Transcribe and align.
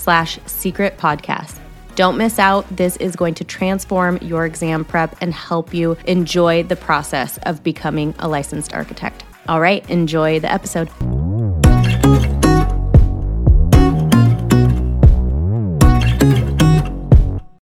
slash 0.00 0.38
secret 0.46 0.96
podcast. 0.96 1.58
Don't 1.94 2.16
miss 2.16 2.38
out. 2.38 2.66
This 2.74 2.96
is 2.96 3.14
going 3.14 3.34
to 3.34 3.44
transform 3.44 4.16
your 4.22 4.46
exam 4.46 4.84
prep 4.84 5.14
and 5.20 5.34
help 5.34 5.74
you 5.74 5.98
enjoy 6.06 6.62
the 6.62 6.76
process 6.76 7.38
of 7.42 7.62
becoming 7.62 8.14
a 8.18 8.26
licensed 8.26 8.72
architect. 8.72 9.22
All 9.48 9.60
right, 9.60 9.88
enjoy 9.90 10.40
the 10.40 10.50
episode. 10.50 10.88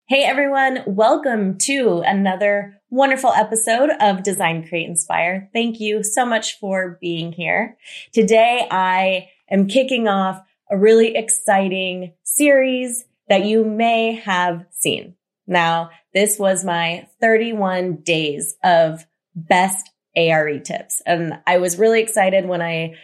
Hey 0.08 0.24
everyone, 0.24 0.84
welcome 0.88 1.58
to 1.60 2.04
another 2.06 2.80
wonderful 2.90 3.32
episode 3.32 3.90
of 4.00 4.24
Design, 4.24 4.68
Create, 4.68 4.88
Inspire. 4.88 5.50
Thank 5.54 5.80
you 5.80 6.04
so 6.04 6.26
much 6.26 6.60
for 6.60 6.98
being 7.02 7.32
here. 7.32 7.78
Today 8.12 8.68
I 8.70 9.30
am 9.50 9.68
kicking 9.68 10.08
off 10.08 10.42
a 10.74 10.78
really 10.78 11.16
exciting 11.16 12.14
series 12.24 13.06
that 13.30 13.46
you 13.46 13.64
may 13.64 14.16
have 14.16 14.66
seen. 14.72 15.16
Now, 15.46 15.92
this 16.16 16.40
was 16.40 16.66
my 16.66 17.08
31 17.22 17.98
days 17.98 18.56
of 18.64 19.06
best 19.36 19.92
ARE 20.16 20.60
tips. 20.60 21.02
And 21.06 21.40
I 21.46 21.60
was 21.60 21.78
really 21.78 22.02
excited 22.02 22.48
when 22.48 22.64
I, 22.64 22.96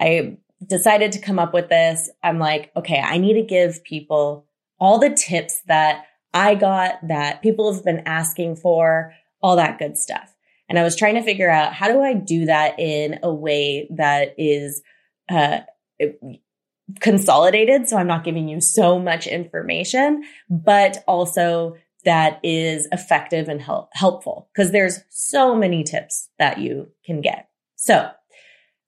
I 0.00 0.38
decided 0.66 1.12
to 1.12 1.20
come 1.20 1.38
up 1.38 1.52
with 1.52 1.68
this. 1.68 2.08
I'm 2.22 2.38
like, 2.38 2.72
okay, 2.74 2.98
I 2.98 3.18
need 3.18 3.34
to 3.34 3.42
give 3.42 3.84
people 3.84 4.46
all 4.80 4.98
the 4.98 5.10
tips 5.10 5.60
that 5.66 6.06
I 6.32 6.54
got 6.54 7.08
that 7.08 7.42
people 7.42 7.72
have 7.74 7.84
been 7.84 8.04
asking 8.06 8.56
for, 8.56 9.12
all 9.42 9.56
that 9.56 9.78
good 9.78 9.98
stuff. 9.98 10.34
And 10.68 10.78
I 10.78 10.82
was 10.82 10.96
trying 10.96 11.16
to 11.16 11.22
figure 11.22 11.50
out 11.50 11.74
how 11.74 11.88
do 11.88 12.00
I 12.00 12.14
do 12.14 12.46
that 12.46 12.78
in 12.78 13.20
a 13.22 13.32
way 13.32 13.86
that 13.90 14.34
is, 14.38 14.82
uh, 15.28 15.60
consolidated. 17.00 17.88
So 17.88 17.96
I'm 17.96 18.06
not 18.06 18.24
giving 18.24 18.48
you 18.48 18.60
so 18.60 18.98
much 18.98 19.26
information, 19.26 20.24
but 20.48 21.04
also 21.06 21.76
that 22.04 22.40
is 22.42 22.88
effective 22.92 23.48
and 23.48 23.60
help, 23.60 23.90
helpful 23.92 24.48
because 24.52 24.72
there's 24.72 25.00
so 25.10 25.54
many 25.54 25.82
tips 25.84 26.28
that 26.38 26.58
you 26.58 26.88
can 27.04 27.20
get. 27.20 27.48
So 27.76 28.10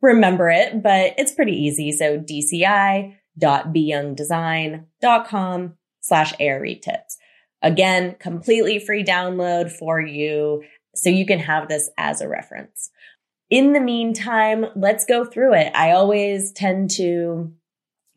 remember 0.00 0.48
it, 0.48 0.80
but 0.82 1.14
it's 1.18 1.32
pretty 1.32 1.56
easy. 1.56 1.90
So 1.90 2.18
DCI 2.18 3.16
www.beyoungdesign.com 3.38 5.74
slash 6.00 6.34
ARE 6.40 6.74
tips. 6.74 7.18
Again, 7.62 8.16
completely 8.18 8.78
free 8.78 9.04
download 9.04 9.70
for 9.70 10.00
you 10.00 10.62
so 10.94 11.10
you 11.10 11.26
can 11.26 11.40
have 11.40 11.68
this 11.68 11.90
as 11.98 12.20
a 12.20 12.28
reference. 12.28 12.90
In 13.50 13.72
the 13.72 13.80
meantime, 13.80 14.66
let's 14.76 15.06
go 15.06 15.24
through 15.24 15.54
it. 15.54 15.72
I 15.74 15.92
always 15.92 16.52
tend 16.52 16.90
to 16.92 17.52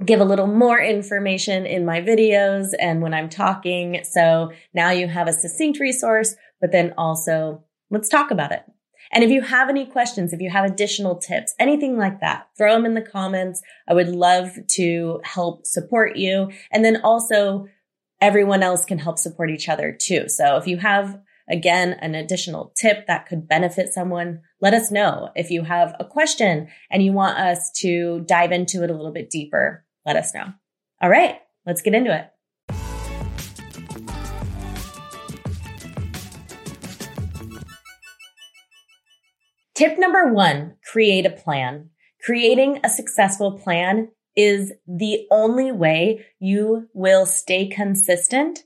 give 0.05 0.19
a 0.19 0.25
little 0.25 0.47
more 0.47 0.79
information 0.79 1.65
in 1.65 1.85
my 1.85 2.01
videos 2.01 2.73
and 2.79 3.01
when 3.01 3.13
I'm 3.13 3.29
talking. 3.29 4.03
So 4.03 4.51
now 4.73 4.91
you 4.91 5.07
have 5.07 5.27
a 5.27 5.33
succinct 5.33 5.79
resource, 5.79 6.35
but 6.59 6.71
then 6.71 6.93
also 6.97 7.63
let's 7.89 8.09
talk 8.09 8.31
about 8.31 8.51
it. 8.51 8.63
And 9.11 9.23
if 9.23 9.29
you 9.29 9.41
have 9.41 9.69
any 9.69 9.85
questions, 9.85 10.33
if 10.33 10.41
you 10.41 10.49
have 10.49 10.65
additional 10.65 11.17
tips, 11.17 11.53
anything 11.59 11.97
like 11.97 12.21
that, 12.21 12.47
throw 12.57 12.73
them 12.73 12.85
in 12.85 12.93
the 12.93 13.01
comments. 13.01 13.61
I 13.87 13.93
would 13.93 14.09
love 14.09 14.51
to 14.71 15.19
help 15.23 15.65
support 15.65 16.15
you. 16.15 16.49
And 16.71 16.83
then 16.85 17.01
also 17.03 17.67
everyone 18.21 18.63
else 18.63 18.85
can 18.85 18.99
help 18.99 19.19
support 19.19 19.49
each 19.49 19.67
other 19.67 19.95
too. 19.99 20.29
So 20.29 20.57
if 20.57 20.67
you 20.67 20.77
have 20.77 21.19
again 21.49 21.93
an 21.93 22.15
additional 22.15 22.71
tip 22.77 23.07
that 23.07 23.27
could 23.27 23.47
benefit 23.47 23.93
someone, 23.93 24.41
let 24.61 24.73
us 24.73 24.91
know. 24.91 25.29
If 25.35 25.51
you 25.51 25.63
have 25.63 25.95
a 25.99 26.05
question 26.05 26.69
and 26.89 27.03
you 27.03 27.11
want 27.11 27.37
us 27.37 27.71
to 27.81 28.23
dive 28.27 28.51
into 28.51 28.83
it 28.83 28.89
a 28.89 28.95
little 28.95 29.11
bit 29.11 29.29
deeper, 29.29 29.83
let 30.05 30.15
us 30.15 30.33
know. 30.33 30.53
All 31.01 31.09
right, 31.09 31.39
let's 31.65 31.81
get 31.81 31.95
into 31.95 32.15
it. 32.15 32.30
Tip 39.81 39.97
number 39.97 40.31
one, 40.31 40.75
create 40.83 41.25
a 41.25 41.31
plan. 41.31 41.89
Creating 42.23 42.79
a 42.83 42.89
successful 42.89 43.53
plan 43.57 44.09
is 44.35 44.71
the 44.87 45.25
only 45.31 45.71
way 45.71 46.23
you 46.39 46.87
will 46.93 47.25
stay 47.25 47.67
consistent 47.67 48.59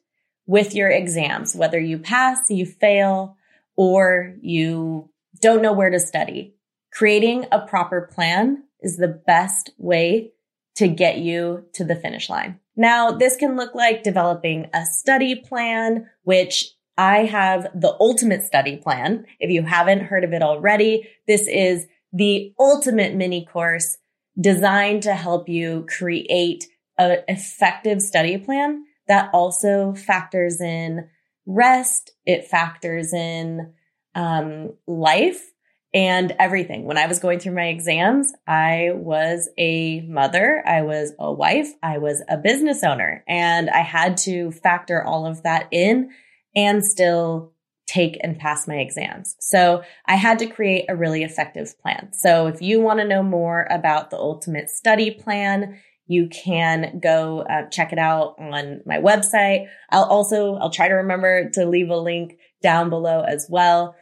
with 0.45 0.75
your 0.75 0.89
exams, 0.89 1.55
whether 1.55 1.79
you 1.79 1.99
pass, 1.99 2.39
you 2.49 2.65
fail, 2.65 3.37
or 3.77 4.35
you 4.41 5.09
don't 5.39 5.61
know 5.61 5.71
where 5.71 5.89
to 5.89 6.01
study. 6.01 6.53
Creating 6.91 7.45
a 7.49 7.65
proper 7.65 8.09
plan 8.13 8.65
is 8.81 8.97
the 8.97 9.07
best 9.07 9.69
way 9.77 10.33
to 10.75 10.89
get 10.89 11.19
you 11.19 11.63
to 11.75 11.85
the 11.85 11.95
finish 11.95 12.29
line. 12.29 12.59
Now, 12.75 13.11
this 13.11 13.37
can 13.37 13.55
look 13.55 13.73
like 13.73 14.03
developing 14.03 14.69
a 14.73 14.85
study 14.85 15.35
plan, 15.35 16.09
which 16.23 16.74
I 16.97 17.25
have 17.25 17.67
the 17.73 17.95
ultimate 17.99 18.43
study 18.43 18.77
plan. 18.77 19.25
If 19.39 19.49
you 19.49 19.63
haven't 19.63 20.05
heard 20.05 20.23
of 20.23 20.33
it 20.33 20.41
already, 20.41 21.09
this 21.27 21.47
is 21.47 21.87
the 22.13 22.53
ultimate 22.59 23.15
mini 23.15 23.45
course 23.45 23.97
designed 24.39 25.03
to 25.03 25.13
help 25.13 25.49
you 25.49 25.85
create 25.89 26.67
an 26.97 27.19
effective 27.27 28.01
study 28.01 28.37
plan 28.37 28.85
that 29.07 29.29
also 29.33 29.93
factors 29.93 30.61
in 30.61 31.09
rest. 31.45 32.11
It 32.25 32.45
factors 32.45 33.13
in 33.13 33.73
um, 34.13 34.73
life 34.87 35.51
and 35.93 36.35
everything. 36.39 36.85
When 36.85 36.97
I 36.97 37.07
was 37.07 37.19
going 37.19 37.39
through 37.39 37.55
my 37.55 37.67
exams, 37.67 38.33
I 38.45 38.91
was 38.93 39.49
a 39.57 40.01
mother, 40.01 40.61
I 40.65 40.81
was 40.81 41.13
a 41.17 41.31
wife, 41.31 41.69
I 41.81 41.99
was 41.99 42.21
a 42.27 42.37
business 42.37 42.83
owner, 42.83 43.23
and 43.27 43.69
I 43.69 43.79
had 43.79 44.17
to 44.17 44.51
factor 44.51 45.01
all 45.03 45.25
of 45.25 45.43
that 45.43 45.67
in 45.71 46.11
and 46.55 46.85
still 46.85 47.53
take 47.87 48.17
and 48.21 48.39
pass 48.39 48.67
my 48.67 48.77
exams. 48.77 49.35
So 49.39 49.83
I 50.05 50.15
had 50.15 50.39
to 50.39 50.47
create 50.47 50.85
a 50.89 50.95
really 50.95 51.23
effective 51.23 51.77
plan. 51.79 52.11
So 52.13 52.47
if 52.47 52.59
you 52.61 52.81
want 52.81 52.99
to 52.99 53.07
know 53.07 53.21
more 53.21 53.67
about 53.69 54.09
the 54.09 54.17
ultimate 54.17 54.69
study 54.69 55.11
plan, 55.11 55.79
you 56.07 56.29
can 56.29 56.99
go 57.01 57.41
uh, 57.41 57.67
check 57.69 57.91
it 57.91 57.99
out 57.99 58.35
on 58.39 58.79
my 58.85 58.97
website. 58.97 59.67
I'll 59.89 60.05
also, 60.05 60.55
I'll 60.55 60.69
try 60.69 60.87
to 60.87 60.93
remember 60.95 61.49
to 61.51 61.65
leave 61.65 61.89
a 61.89 61.97
link 61.97 62.37
down 62.61 62.89
below 62.89 63.21
as 63.21 63.47
well. 63.49 63.95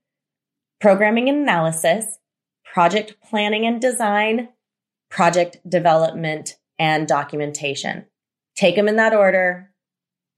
programming 0.81 1.29
and 1.29 1.39
analysis, 1.39 2.19
project 2.65 3.17
planning 3.23 3.67
and 3.67 3.81
design, 3.81 4.49
project 5.11 5.59
development, 5.69 6.57
and 6.79 7.07
documentation. 7.09 8.07
Take 8.57 8.77
them 8.77 8.89
in 8.89 8.97
that 8.97 9.15
order. 9.15 9.71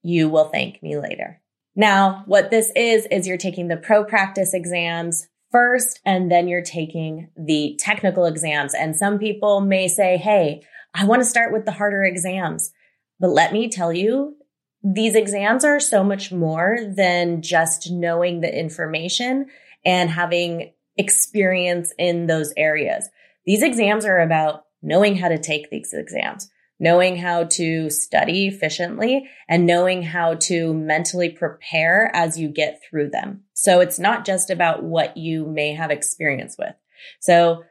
You 0.02 0.28
will 0.28 0.48
thank 0.48 0.82
me 0.82 0.96
later. 0.96 1.40
Now, 1.76 2.24
what 2.26 2.50
this 2.50 2.70
is, 2.74 3.06
is 3.06 3.26
you're 3.26 3.36
taking 3.36 3.68
the 3.68 3.76
pro 3.76 4.04
practice 4.04 4.54
exams 4.54 5.28
first, 5.50 6.00
and 6.04 6.30
then 6.30 6.48
you're 6.48 6.62
taking 6.62 7.28
the 7.36 7.76
technical 7.78 8.26
exams. 8.26 8.74
And 8.74 8.96
some 8.96 9.18
people 9.18 9.60
may 9.60 9.88
say, 9.88 10.16
Hey, 10.16 10.62
I 10.94 11.04
want 11.04 11.22
to 11.22 11.28
start 11.28 11.52
with 11.52 11.64
the 11.64 11.72
harder 11.72 12.04
exams. 12.04 12.72
But 13.18 13.30
let 13.30 13.52
me 13.52 13.68
tell 13.68 13.92
you, 13.92 14.36
these 14.82 15.14
exams 15.14 15.64
are 15.64 15.78
so 15.78 16.02
much 16.02 16.32
more 16.32 16.78
than 16.96 17.42
just 17.42 17.90
knowing 17.90 18.40
the 18.40 18.58
information 18.58 19.46
and 19.84 20.08
having 20.08 20.72
experience 20.96 21.92
in 21.98 22.26
those 22.26 22.52
areas. 22.56 23.08
These 23.44 23.62
exams 23.62 24.04
are 24.04 24.20
about 24.20 24.64
knowing 24.82 25.16
how 25.16 25.28
to 25.28 25.38
take 25.38 25.70
these 25.70 25.92
exams, 25.92 26.50
knowing 26.80 27.16
how 27.16 27.44
to 27.44 27.90
study 27.90 28.48
efficiently 28.48 29.28
and 29.48 29.66
knowing 29.66 30.02
how 30.02 30.34
to 30.34 30.72
mentally 30.72 31.28
prepare 31.28 32.10
as 32.14 32.40
you 32.40 32.48
get 32.48 32.80
through 32.82 33.10
them. 33.10 33.42
So 33.52 33.80
it's 33.80 33.98
not 33.98 34.24
just 34.24 34.48
about 34.48 34.82
what 34.82 35.16
you 35.18 35.46
may 35.46 35.74
have 35.74 35.90
experience 35.90 36.56
with. 36.58 36.74
So 37.20 37.64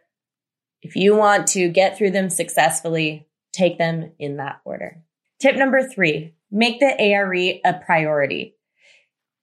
if 0.83 0.95
you 0.95 1.15
want 1.15 1.47
to 1.47 1.67
get 1.69 1.97
through 1.97 2.11
them 2.11 2.29
successfully, 2.29 3.27
take 3.51 3.79
them 3.79 4.11
in 4.19 4.37
that 4.37 4.61
order. 4.63 5.01
Tip 5.41 5.55
number 5.55 5.81
three, 5.81 6.35
make 6.51 6.79
the 6.79 6.95
ARE 6.99 7.33
a 7.33 7.73
priority. 7.83 8.55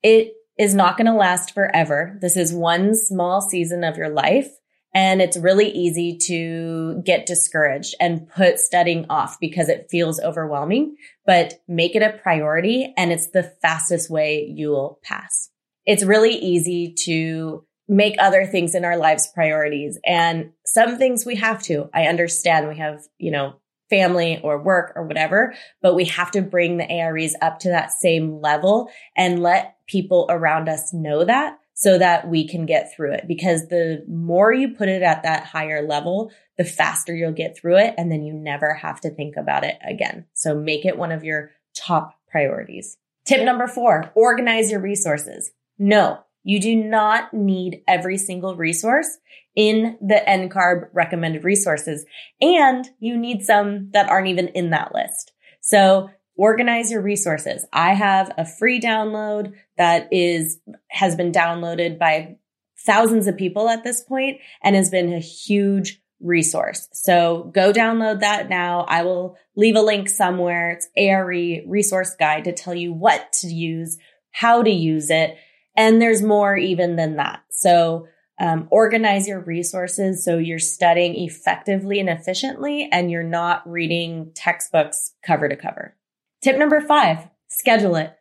It 0.03 0.33
is 0.57 0.75
not 0.75 0.97
going 0.97 1.07
to 1.07 1.13
last 1.13 1.53
forever. 1.53 2.17
This 2.21 2.37
is 2.37 2.55
one 2.55 2.95
small 2.95 3.41
season 3.41 3.83
of 3.83 3.97
your 3.97 4.11
life. 4.11 4.49
And 4.97 5.21
it's 5.21 5.37
really 5.37 5.69
easy 5.69 6.17
to 6.23 7.03
get 7.05 7.27
discouraged 7.27 7.95
and 8.01 8.27
put 8.31 8.59
studying 8.59 9.05
off 9.11 9.37
because 9.39 9.69
it 9.69 9.89
feels 9.91 10.19
overwhelming, 10.19 10.97
but 11.27 11.61
make 11.69 11.95
it 11.95 12.03
a 12.03 12.17
priority 12.23 12.95
and 12.97 13.13
it's 13.13 13.29
the 13.29 13.43
fastest 13.61 14.09
way 14.09 14.51
you'll 14.51 14.99
pass. 15.03 15.51
It's 15.85 16.03
really 16.03 16.35
easy 16.35 16.95
to 17.05 17.67
make 17.87 18.17
other 18.19 18.47
things 18.47 18.75
in 18.75 18.87
our 18.87 18.97
lives 18.97 19.29
priorities 19.35 19.99
and 20.03 20.53
some 20.65 20.97
things 20.97 21.27
we 21.27 21.37
have 21.37 21.63
to. 21.65 21.91
I 21.93 22.05
understand 22.05 22.67
we 22.67 22.79
have, 22.79 23.03
you 23.19 23.33
know, 23.33 23.61
family 23.91 24.41
or 24.43 24.63
work 24.63 24.95
or 24.97 25.07
whatever, 25.07 25.55
but 25.83 25.95
we 25.95 26.07
have 26.07 26.31
to 26.31 26.41
bring 26.41 26.79
the 26.79 26.91
AREs 26.91 27.37
up 27.43 27.59
to 27.61 27.69
that 27.69 27.91
same 27.91 28.41
level 28.41 28.89
and 29.15 29.43
let 29.43 29.77
people 29.87 30.27
around 30.31 30.71
us 30.71 30.95
know 30.95 31.23
that 31.23 31.59
so 31.79 31.99
that 31.99 32.27
we 32.27 32.49
can 32.49 32.65
get 32.65 32.91
through 32.95 33.13
it. 33.13 33.29
Because 33.29 33.69
the 33.69 34.03
more 34.09 34.51
you 34.53 34.71
put 34.71 34.89
it 34.89 35.03
at 35.03 35.23
that 35.25 35.45
higher 35.45 35.87
level, 35.87 36.33
the 36.57 36.65
faster 36.65 37.15
you'll 37.15 37.33
get 37.33 37.57
through 37.57 37.77
it. 37.77 37.95
And 37.99 38.11
then 38.11 38.23
you 38.23 38.33
never 38.33 38.73
have 38.73 38.99
to 39.03 39.11
think 39.11 39.37
about 39.37 39.63
it 39.63 39.77
again. 39.87 40.25
So 40.33 40.55
make 40.55 40.87
it 40.87 40.97
one 40.97 41.13
of 41.13 41.23
your 41.23 41.51
top 41.75 42.19
priorities. 42.31 42.97
Tip 43.27 43.45
number 43.45 43.67
four, 43.67 44.11
organize 44.15 44.71
your 44.71 44.81
resources. 44.81 45.51
No, 45.79 46.21
you 46.45 46.61
do 46.61 46.75
not 46.75 47.35
need 47.35 47.83
every 47.87 48.17
single 48.17 48.57
resource 48.57 49.19
in 49.55 49.99
the 50.01 50.23
NCARB 50.27 50.89
recommended 50.95 51.45
resources. 51.45 52.07
And 52.41 52.89
you 53.01 53.19
need 53.19 53.45
some 53.45 53.91
that 53.91 54.09
aren't 54.09 54.29
even 54.29 54.49
in 54.49 54.71
that 54.71 54.95
list. 54.95 55.33
So 55.61 56.09
organize 56.37 56.91
your 56.91 57.03
resources. 57.03 57.65
I 57.73 57.95
have 57.95 58.33
a 58.37 58.45
free 58.45 58.81
download 58.81 59.55
that 59.79 60.13
is, 60.13 60.59
has 60.89 61.17
been 61.17 61.33
downloaded 61.33 61.99
by 61.99 62.37
thousands 62.79 63.27
of 63.27 63.37
people 63.37 63.69
at 63.69 63.85
this 63.85 64.03
point 64.03 64.41
and 64.63 64.77
has 64.77 64.91
been 64.91 65.13
a 65.13 65.19
huge 65.19 66.01
resource. 66.21 66.89
So 66.93 67.51
go 67.55 67.73
download 67.73 68.21
that 68.21 68.49
now. 68.49 68.87
I 68.89 69.03
will 69.03 69.37
leave 69.55 69.77
a 69.77 69.83
link 69.83 70.09
somewhere. 70.09 70.71
It's 70.71 70.89
ARE 70.97 71.63
resource 71.67 72.15
guide 72.19 72.45
to 72.45 72.53
tell 72.53 72.75
you 72.75 72.93
what 72.93 73.33
to 73.41 73.49
use, 73.49 73.99
how 74.31 74.63
to 74.63 74.71
use 74.71 75.11
it, 75.11 75.37
and 75.77 76.01
there's 76.01 76.23
more 76.23 76.57
even 76.57 76.97
than 76.97 77.17
that. 77.17 77.43
So 77.51 78.09
um, 78.39 78.69
organize 78.71 79.29
your 79.29 79.41
resources 79.41 80.25
so 80.25 80.39
you're 80.39 80.59
studying 80.59 81.15
effectively 81.17 82.01
and 82.01 82.09
efficiently 82.09 82.89
and 82.91 83.11
you're 83.11 83.23
not 83.23 83.69
reading 83.69 84.33
textbooks 84.35 85.15
cover 85.25 85.49
to 85.49 85.57
cover. 85.57 85.97
Tip 86.43 86.59
number 86.59 86.81
five, 86.81 87.29
schedule 87.49 87.97
it. 87.97 88.13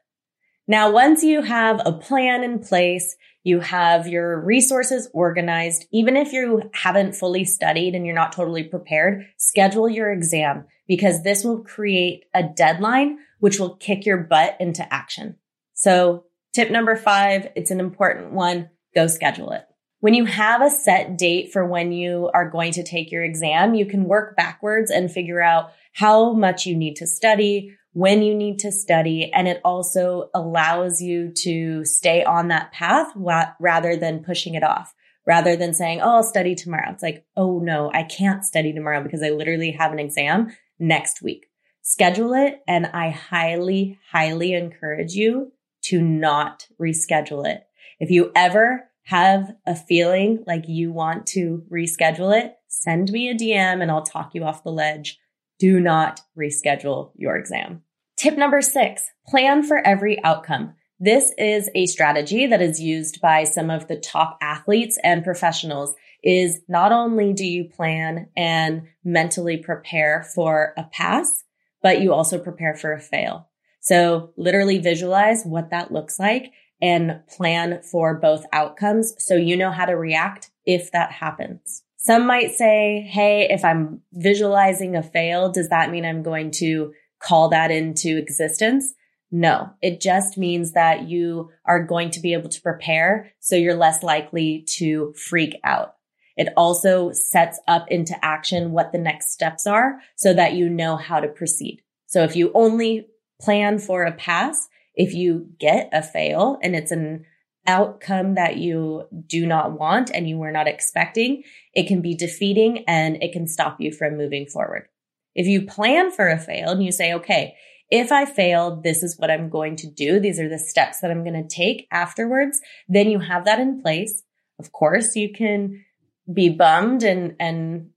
Now, 0.68 0.92
once 0.92 1.24
you 1.24 1.42
have 1.42 1.82
a 1.86 1.94
plan 1.94 2.44
in 2.44 2.60
place, 2.60 3.16
you 3.44 3.60
have 3.60 4.08
your 4.08 4.42
resources 4.42 5.08
organized, 5.14 5.86
even 5.92 6.18
if 6.18 6.34
you 6.34 6.72
haven't 6.74 7.16
fully 7.16 7.46
studied 7.46 7.94
and 7.94 8.06
you're 8.06 8.16
not 8.16 8.32
totally 8.32 8.64
prepared, 8.64 9.28
schedule 9.38 9.88
your 9.88 10.12
exam 10.12 10.66
because 10.88 11.22
this 11.22 11.44
will 11.44 11.64
create 11.64 12.26
a 12.34 12.42
deadline, 12.42 13.20
which 13.40 13.60
will 13.60 13.76
kick 13.76 14.06
your 14.06 14.18
butt 14.18 14.58
into 14.60 14.92
action. 14.92 15.36
So 15.74 16.26
Tip 16.56 16.72
number 16.72 16.96
five, 16.96 17.50
it's 17.58 17.70
an 17.70 17.82
important 17.82 18.32
one. 18.32 18.70
Go 18.96 19.08
schedule 19.08 19.52
it. 19.52 19.66
When 20.00 20.14
you 20.14 20.24
have 20.24 20.62
a 20.62 20.70
set 20.70 21.18
date 21.18 21.52
for 21.52 21.66
when 21.66 21.92
you 21.92 22.32
are 22.34 22.50
going 22.50 22.72
to 22.74 22.84
take 22.84 23.12
your 23.12 23.26
exam, 23.26 23.76
you 23.76 23.86
can 23.86 24.06
work 24.06 24.38
backwards 24.38 24.90
and 24.90 25.12
figure 25.12 25.42
out 25.42 25.72
how 25.92 26.32
much 26.32 26.66
you 26.66 26.74
need 26.78 26.96
to 26.96 27.08
study, 27.08 27.76
when 27.96 28.22
you 28.22 28.36
need 28.36 28.60
to 28.60 28.74
study, 28.74 29.32
and 29.34 29.48
it 29.48 29.62
also 29.64 30.30
allows 30.34 31.02
you 31.02 31.32
to 31.32 31.86
stay 31.86 32.26
on 32.26 32.50
that 32.50 32.74
path 32.74 33.08
rather 33.16 33.96
than 33.96 34.22
pushing 34.22 34.54
it 34.54 34.64
off. 34.64 34.94
Rather 35.26 35.56
than 35.56 35.74
saying, 35.74 36.02
oh, 36.02 36.18
I'll 36.18 36.24
study 36.24 36.56
tomorrow. 36.56 36.92
It's 36.92 37.02
like, 37.02 37.26
oh 37.38 37.60
no, 37.60 37.90
I 37.94 38.04
can't 38.04 38.44
study 38.44 38.74
tomorrow 38.74 39.02
because 39.02 39.24
I 39.24 39.30
literally 39.30 39.72
have 39.72 39.94
an 39.94 40.00
exam 40.00 40.56
next 40.78 41.22
week. 41.22 41.48
Schedule 41.84 42.34
it. 42.34 42.60
And 42.68 42.86
I 42.88 43.12
highly, 43.12 43.98
highly 44.12 44.54
encourage 44.54 45.14
you 45.14 45.54
to 45.84 46.02
not 46.02 46.68
reschedule 46.80 47.48
it. 47.48 47.64
If 48.02 48.12
you 48.12 48.30
ever 48.36 48.90
have 49.04 49.56
a 49.66 49.74
feeling 49.74 50.44
like 50.46 50.66
you 50.68 50.92
want 50.92 51.28
to 51.28 51.64
reschedule 51.72 52.38
it, 52.38 52.56
send 52.68 53.10
me 53.10 53.30
a 53.30 53.36
DM 53.36 53.82
and 53.82 53.90
I'll 53.90 54.04
talk 54.04 54.36
you 54.36 54.44
off 54.44 54.66
the 54.66 54.70
ledge. 54.70 55.18
Do 55.60 55.80
not 55.80 56.20
reschedule 56.38 57.14
your 57.16 57.38
exam. 57.38 57.84
Tip 58.18 58.38
number 58.38 58.62
six, 58.62 59.04
plan 59.28 59.62
for 59.62 59.86
every 59.86 60.24
outcome. 60.24 60.74
This 61.00 61.34
is 61.38 61.70
a 61.76 61.86
strategy 61.86 62.48
that 62.48 62.62
is 62.62 62.80
used 62.80 63.20
by 63.20 63.44
some 63.44 63.70
of 63.70 63.88
the 63.88 63.98
top 63.98 64.38
athletes 64.42 64.98
and 65.04 65.24
professionals 65.24 65.94
is 66.24 66.62
not 66.70 66.94
only 66.94 67.34
do 67.34 67.46
you 67.46 67.66
plan 67.66 68.30
and 68.38 68.84
mentally 69.04 69.58
prepare 69.58 70.26
for 70.34 70.74
a 70.78 70.84
pass, 70.84 71.44
but 71.84 72.02
you 72.02 72.14
also 72.14 72.40
prepare 72.40 72.74
for 72.74 72.94
a 72.94 73.02
fail. 73.02 73.50
So 73.82 74.32
literally 74.38 74.80
visualize 74.80 75.44
what 75.44 75.72
that 75.72 75.92
looks 75.92 76.18
like 76.18 76.54
and 76.82 77.22
plan 77.28 77.82
for 77.84 78.16
both 78.16 78.46
outcomes 78.54 79.14
so 79.20 79.36
you 79.36 79.58
know 79.58 79.72
how 79.72 79.86
to 79.86 79.94
react 79.94 80.52
if 80.66 80.92
that 80.94 81.12
happens. 81.12 81.84
Some 81.98 82.26
might 82.26 82.52
say, 82.52 83.02
Hey, 83.12 83.48
if 83.50 83.66
I'm 83.66 84.02
visualizing 84.14 84.96
a 84.96 85.04
fail, 85.04 85.52
does 85.52 85.70
that 85.70 85.92
mean 85.92 86.06
I'm 86.06 86.24
going 86.24 86.52
to 86.52 86.94
call 87.26 87.50
that 87.50 87.72
into 87.72 88.18
existence? 88.18 88.94
No, 89.32 89.72
it 89.82 90.00
just 90.00 90.38
means 90.38 90.74
that 90.74 91.10
you 91.10 91.50
are 91.66 91.84
going 91.84 92.12
to 92.12 92.20
be 92.20 92.34
able 92.34 92.50
to 92.50 92.62
prepare 92.62 93.32
so 93.40 93.56
you're 93.56 93.76
less 93.76 94.04
likely 94.04 94.66
to 94.78 95.14
freak 95.14 95.60
out. 95.64 95.96
It 96.38 96.50
also 96.56 97.12
sets 97.12 97.60
up 97.68 97.88
into 97.90 98.14
action 98.24 98.72
what 98.72 98.92
the 98.92 98.98
next 98.98 99.32
steps 99.32 99.66
are 99.66 100.00
so 100.16 100.34
that 100.34 100.54
you 100.54 100.70
know 100.70 100.96
how 100.96 101.20
to 101.20 101.28
proceed. 101.28 101.82
So 102.08 102.24
if 102.24 102.36
you 102.36 102.52
only 102.54 103.08
plan 103.42 103.80
for 103.80 104.04
a 104.04 104.12
pass, 104.12 104.68
if 104.94 105.14
you 105.14 105.50
get 105.60 105.90
a 105.92 106.02
fail 106.02 106.60
and 106.62 106.76
it's 106.76 106.92
an 106.92 107.26
outcome 107.68 108.36
that 108.36 108.58
you 108.58 109.08
do 109.28 109.46
not 109.46 109.78
want 109.78 110.12
and 110.14 110.30
you 110.30 110.38
were 110.38 110.52
not 110.52 110.68
expecting, 110.68 111.44
it 111.74 111.88
can 111.88 112.02
be 112.02 112.16
defeating 112.16 112.84
and 112.88 113.22
it 113.24 113.34
can 113.34 113.48
stop 113.48 113.82
you 113.82 113.92
from 113.92 114.18
moving 114.18 114.46
forward. 114.46 114.88
If 115.36 115.48
you 115.48 115.66
plan 115.66 116.12
for 116.12 116.30
a 116.30 116.40
fail 116.40 116.70
and 116.70 116.84
you 116.84 116.92
say, 116.92 117.14
okay, 117.14 117.56
if 117.92 118.12
I 118.12 118.26
fail, 118.26 118.82
this 118.82 119.04
is 119.04 119.18
what 119.20 119.30
I'm 119.30 119.50
going 119.50 119.76
to 119.78 119.88
do. 119.88 120.20
These 120.20 120.40
are 120.40 120.50
the 120.50 120.58
steps 120.58 121.02
that 121.02 121.12
I'm 121.12 121.24
going 121.24 121.42
to 121.42 121.56
take 121.56 121.88
afterwards. 121.92 122.60
Then 122.88 123.10
you 123.10 123.20
have 123.20 123.46
that 123.46 123.60
in 123.60 123.82
place. 123.82 124.24
Of 124.58 124.72
course, 124.72 125.16
you 125.16 125.32
can 125.32 125.86
be 126.32 126.50
bummed 126.50 127.04
and, 127.04 127.36
and 127.40 127.90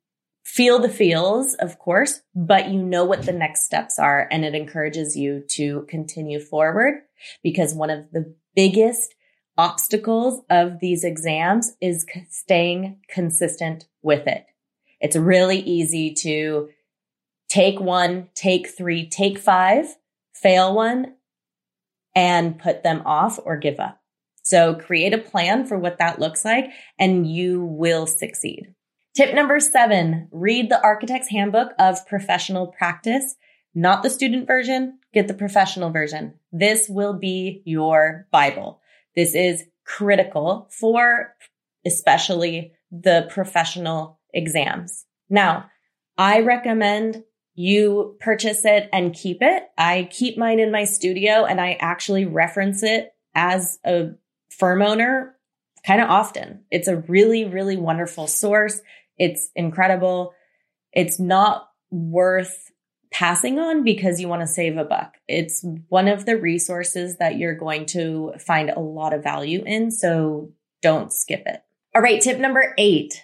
feel 0.45 0.79
the 0.79 0.89
feels, 0.89 1.55
of 1.55 1.79
course, 1.79 2.21
but 2.35 2.69
you 2.71 2.83
know 2.83 3.05
what 3.05 3.23
the 3.23 3.33
next 3.33 3.65
steps 3.65 3.99
are 3.99 4.29
and 4.31 4.45
it 4.45 4.55
encourages 4.55 5.17
you 5.17 5.45
to 5.49 5.87
continue 5.89 6.41
forward 6.41 7.03
because 7.43 7.75
one 7.75 7.91
of 7.91 8.11
the 8.13 8.35
biggest 8.55 9.15
obstacles 9.57 10.43
of 10.49 10.79
these 10.81 11.05
exams 11.05 11.73
is 11.81 12.07
staying 12.31 12.99
consistent 13.09 13.87
with 14.03 14.27
it. 14.27 14.47
It's 15.01 15.17
really 15.17 15.61
easy 15.61 16.15
to 16.15 16.69
take 17.49 17.81
one, 17.81 18.29
take 18.35 18.69
three, 18.69 19.09
take 19.09 19.39
five, 19.39 19.97
fail 20.33 20.75
one, 20.75 21.15
and 22.15 22.59
put 22.59 22.83
them 22.83 23.03
off 23.05 23.39
or 23.45 23.57
give 23.57 23.81
up. 23.81 24.01
So 24.43 24.75
create 24.75 25.13
a 25.13 25.19
plan 25.19 25.67
for 25.67 25.79
what 25.79 25.99
that 25.99 26.19
looks 26.19 26.45
like 26.45 26.71
and 26.99 27.31
you 27.31 27.65
will 27.65 28.07
succeed. 28.07 28.75
Tip 29.15 29.35
number 29.35 29.61
seven, 29.61 30.29
read 30.31 30.71
the 30.71 30.83
architect's 30.83 31.29
handbook 31.29 31.73
of 31.79 32.07
professional 32.07 32.69
practice, 32.69 33.37
not 33.75 34.03
the 34.03 34.11
student 34.11 34.47
version, 34.47 34.99
get 35.13 35.29
the 35.29 35.35
professional 35.35 35.91
version. 35.91 36.35
This 36.53 36.89
will 36.89 37.15
be 37.15 37.63
your 37.65 38.27
Bible. 38.31 38.81
This 39.15 39.35
is 39.35 39.65
critical 39.85 40.69
for 40.71 41.35
especially 41.85 42.73
the 42.91 43.27
professional 43.31 44.19
exams. 44.33 45.05
Now, 45.29 45.71
I 46.17 46.41
recommend 46.41 47.23
you 47.59 48.17
purchase 48.21 48.65
it 48.65 48.89
and 48.93 49.13
keep 49.13 49.39
it. 49.41 49.65
I 49.77 50.09
keep 50.13 50.39
mine 50.39 50.61
in 50.61 50.71
my 50.71 50.85
studio 50.85 51.45
and 51.45 51.61
I 51.61 51.77
actually 51.81 52.25
reference 52.25 52.85
it 52.85 53.13
as 53.35 53.81
a 53.85 54.11
firm 54.49 54.81
owner 54.81 55.35
kind 55.85 56.01
of 56.01 56.09
often. 56.09 56.63
It's 56.71 56.87
a 56.87 56.99
really, 57.09 57.47
really 57.47 57.77
wonderful 57.77 58.29
source. 58.29 58.81
It's 59.17 59.51
incredible. 59.57 60.35
It's 60.93 61.19
not 61.19 61.69
worth 61.91 62.71
passing 63.11 63.59
on 63.59 63.83
because 63.83 64.21
you 64.21 64.29
want 64.29 64.43
to 64.43 64.47
save 64.47 64.77
a 64.77 64.85
buck. 64.85 65.17
It's 65.27 65.65
one 65.89 66.07
of 66.07 66.27
the 66.27 66.37
resources 66.37 67.17
that 67.17 67.39
you're 67.39 67.57
going 67.57 67.87
to 67.87 68.35
find 68.39 68.71
a 68.71 68.79
lot 68.79 69.13
of 69.13 69.25
value 69.25 69.65
in. 69.67 69.91
So 69.91 70.53
don't 70.81 71.13
skip 71.13 71.43
it. 71.45 71.61
All 71.93 72.03
right. 72.03 72.21
Tip 72.21 72.39
number 72.39 72.73
eight. 72.79 73.21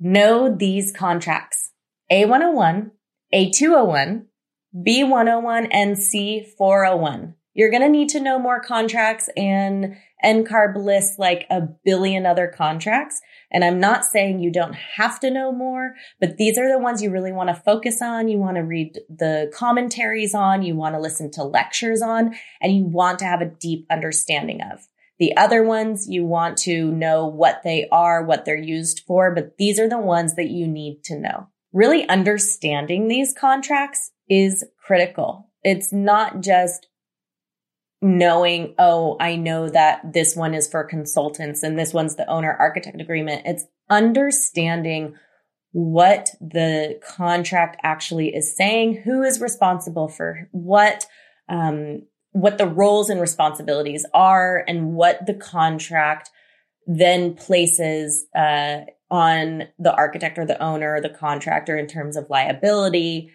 Know 0.00 0.56
these 0.56 0.90
contracts. 0.90 1.70
A101, 2.10 2.90
A201, 3.34 4.26
B101, 4.74 5.68
and 5.70 5.96
C401. 5.96 7.34
You're 7.54 7.70
going 7.70 7.82
to 7.82 7.88
need 7.88 8.08
to 8.10 8.20
know 8.20 8.38
more 8.38 8.60
contracts 8.60 9.28
and 9.36 9.96
NCARB 10.24 10.76
lists 10.76 11.18
like 11.18 11.46
a 11.50 11.62
billion 11.84 12.26
other 12.26 12.48
contracts. 12.48 13.20
And 13.50 13.64
I'm 13.64 13.78
not 13.78 14.04
saying 14.04 14.40
you 14.40 14.50
don't 14.50 14.74
have 14.74 15.20
to 15.20 15.30
know 15.30 15.52
more, 15.52 15.94
but 16.20 16.36
these 16.36 16.58
are 16.58 16.68
the 16.68 16.78
ones 16.78 17.02
you 17.02 17.10
really 17.10 17.32
want 17.32 17.50
to 17.50 17.54
focus 17.54 18.02
on. 18.02 18.28
You 18.28 18.38
want 18.38 18.56
to 18.56 18.62
read 18.62 18.98
the 19.08 19.52
commentaries 19.54 20.34
on, 20.34 20.62
you 20.62 20.74
want 20.74 20.94
to 20.94 21.00
listen 21.00 21.30
to 21.32 21.44
lectures 21.44 22.02
on, 22.02 22.34
and 22.60 22.74
you 22.74 22.84
want 22.84 23.20
to 23.20 23.26
have 23.26 23.40
a 23.40 23.52
deep 23.60 23.86
understanding 23.90 24.60
of. 24.60 24.80
The 25.18 25.36
other 25.36 25.62
ones 25.62 26.08
you 26.08 26.24
want 26.24 26.56
to 26.58 26.90
know 26.90 27.26
what 27.26 27.62
they 27.62 27.86
are, 27.92 28.24
what 28.24 28.44
they're 28.44 28.56
used 28.56 29.02
for, 29.06 29.32
but 29.32 29.56
these 29.58 29.78
are 29.78 29.88
the 29.88 29.98
ones 29.98 30.34
that 30.34 30.50
you 30.50 30.66
need 30.66 31.04
to 31.04 31.18
know. 31.18 31.48
Really 31.74 32.08
understanding 32.08 33.08
these 33.08 33.34
contracts 33.38 34.12
is 34.28 34.64
critical. 34.78 35.50
It's 35.64 35.92
not 35.92 36.40
just 36.40 36.86
knowing, 38.00 38.74
oh, 38.78 39.16
I 39.18 39.34
know 39.34 39.68
that 39.68 40.12
this 40.12 40.36
one 40.36 40.54
is 40.54 40.68
for 40.68 40.84
consultants 40.84 41.64
and 41.64 41.78
this 41.78 41.92
one's 41.92 42.14
the 42.14 42.30
owner 42.30 42.54
architect 42.54 43.00
agreement. 43.00 43.42
It's 43.44 43.64
understanding 43.90 45.16
what 45.72 46.30
the 46.40 47.00
contract 47.04 47.80
actually 47.82 48.28
is 48.28 48.56
saying, 48.56 49.02
who 49.04 49.22
is 49.22 49.40
responsible 49.40 50.06
for 50.06 50.48
what, 50.52 51.06
um, 51.48 52.02
what 52.30 52.56
the 52.56 52.68
roles 52.68 53.10
and 53.10 53.20
responsibilities 53.20 54.06
are, 54.14 54.64
and 54.68 54.92
what 54.92 55.26
the 55.26 55.34
contract 55.34 56.30
then 56.86 57.34
places 57.34 58.26
uh, 58.36 58.82
on 59.14 59.62
the 59.78 59.94
architect 59.94 60.38
or 60.38 60.44
the 60.44 60.60
owner 60.60 61.00
the 61.00 61.08
contractor 61.08 61.78
in 61.78 61.86
terms 61.86 62.16
of 62.16 62.28
liability, 62.30 63.30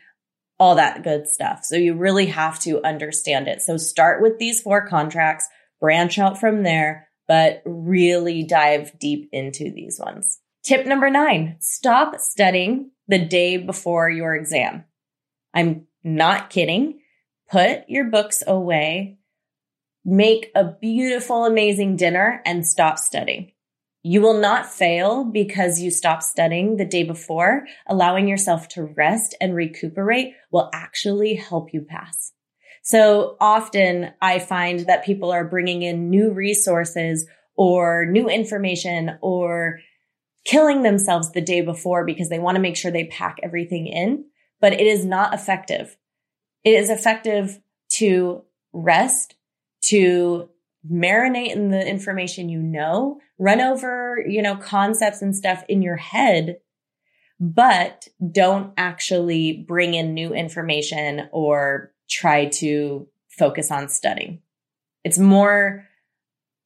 all 0.60 0.76
that 0.76 1.04
good 1.04 1.26
stuff. 1.26 1.64
So 1.64 1.78
you 1.78 1.94
really 1.94 2.26
have 2.26 2.60
to 2.64 2.86
understand 2.86 3.48
it. 3.48 3.62
So 3.62 3.78
start 3.78 4.22
with 4.22 4.40
these 4.40 4.62
four 4.62 4.86
contracts, 4.86 5.48
branch 5.80 6.20
out 6.20 6.38
from 6.38 6.64
there, 6.64 7.08
but 7.30 7.62
really 7.64 8.44
dive 8.44 8.92
deep 9.00 9.30
into 9.32 9.72
these 9.72 9.98
ones. 10.04 10.42
Tip 10.64 10.86
number 10.86 11.10
nine, 11.10 11.56
stop 11.62 12.20
studying 12.20 12.92
the 13.08 13.26
day 13.26 13.56
before 13.56 14.10
your 14.10 14.36
exam. 14.36 14.84
I'm 15.54 15.88
not 16.04 16.50
kidding. 16.50 17.00
Put 17.50 17.88
your 17.88 18.10
books 18.10 18.44
away, 18.46 19.18
make 20.04 20.52
a 20.56 20.66
beautiful, 20.66 21.46
amazing 21.46 21.96
dinner 21.96 22.42
and 22.46 22.68
stop 22.68 23.00
studying. 23.00 23.54
You 24.02 24.22
will 24.22 24.40
not 24.40 24.72
fail 24.72 25.26
because 25.26 25.82
you 25.82 25.92
stop 25.92 26.24
studying 26.24 26.78
the 26.78 26.86
day 26.86 27.04
before. 27.04 27.66
Allowing 27.88 28.28
yourself 28.28 28.70
to 28.70 28.84
rest 28.84 29.36
and 29.42 29.54
recuperate 29.54 30.34
will 30.52 30.70
actually 30.74 31.36
help 31.36 31.74
you 31.74 31.82
pass. 31.82 32.32
So 32.82 33.36
often 33.42 34.12
I 34.22 34.40
find 34.40 34.88
that 34.88 35.04
people 35.04 35.32
are 35.32 35.44
bringing 35.44 35.82
in 35.82 36.10
new 36.10 36.32
resources 36.32 37.28
or 37.56 38.06
new 38.06 38.30
information 38.30 39.18
or 39.22 39.80
killing 40.46 40.82
themselves 40.82 41.32
the 41.32 41.42
day 41.42 41.62
before 41.62 42.06
because 42.06 42.30
they 42.30 42.40
want 42.40 42.56
to 42.56 42.62
make 42.62 42.78
sure 42.78 42.90
they 42.90 43.06
pack 43.06 43.38
everything 43.44 43.88
in, 43.88 44.26
but 44.62 44.74
it 44.74 44.88
is 44.88 45.06
not 45.06 45.34
effective. 45.34 45.98
It 46.64 46.72
is 46.72 46.90
effective 46.90 47.60
to 47.98 48.44
rest, 48.72 49.36
to 49.84 50.50
marinate 50.90 51.52
in 51.52 51.70
the 51.70 51.86
information 51.86 52.48
you 52.48 52.62
know, 52.62 53.20
run 53.40 53.62
over, 53.62 54.24
you 54.28 54.42
know, 54.42 54.56
concepts 54.58 55.22
and 55.22 55.36
stuff 55.36 55.64
in 55.68 55.82
your 55.82 55.96
head, 55.96 56.60
but 57.40 58.08
don't 58.32 58.74
actually 58.78 59.66
bring 59.68 59.94
in 59.94 60.14
new 60.14 60.34
information 60.34 61.30
or 61.32 61.92
try 62.10 62.46
to 62.46 63.08
focus 63.30 63.72
on 63.72 63.88
studying. 63.88 64.42
It's 65.04 65.18
more 65.18 65.88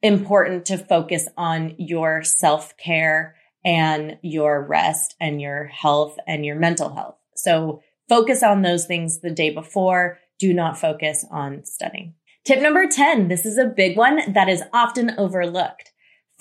important 0.01 0.65
to 0.65 0.77
focus 0.77 1.27
on 1.37 1.75
your 1.77 2.23
self 2.23 2.75
care 2.77 3.35
and 3.63 4.17
your 4.21 4.61
rest 4.65 5.15
and 5.21 5.41
your 5.41 5.65
health 5.65 6.17
and 6.27 6.45
your 6.45 6.55
mental 6.55 6.93
health. 6.93 7.15
So 7.35 7.81
focus 8.09 8.43
on 8.43 8.61
those 8.61 8.85
things 8.85 9.19
the 9.19 9.31
day 9.31 9.51
before. 9.51 10.19
Do 10.39 10.53
not 10.53 10.77
focus 10.77 11.25
on 11.31 11.63
studying. 11.65 12.15
Tip 12.43 12.61
number 12.61 12.87
10. 12.87 13.29
This 13.29 13.45
is 13.45 13.57
a 13.57 13.65
big 13.65 13.95
one 13.95 14.33
that 14.33 14.49
is 14.49 14.63
often 14.73 15.11
overlooked. 15.17 15.92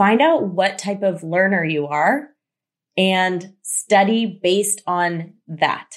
Find 0.03 0.21
out 0.21 0.49
what 0.49 0.79
type 0.79 1.05
of 1.05 1.23
learner 1.23 1.65
you 1.65 1.87
are 1.87 2.31
and 2.97 3.55
study 3.63 4.41
based 4.43 4.83
on 4.85 5.35
that. 5.47 5.95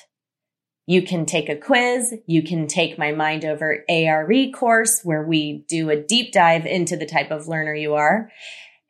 You 0.85 1.01
can 1.01 1.25
take 1.25 1.50
a 1.50 1.55
quiz. 1.55 2.13
You 2.27 2.43
can 2.43 2.67
take 2.67 3.00
my 3.00 3.13
Mind 3.13 3.43
Over 3.45 3.83
ARE 3.89 4.51
course 4.53 5.01
where 5.03 5.24
we 5.24 5.65
do 5.67 5.89
a 5.89 6.00
deep 6.00 6.33
dive 6.33 6.67
into 6.67 6.95
the 6.95 7.07
type 7.07 7.31
of 7.31 7.47
learner 7.47 7.74
you 7.74 7.95
are. 7.95 8.29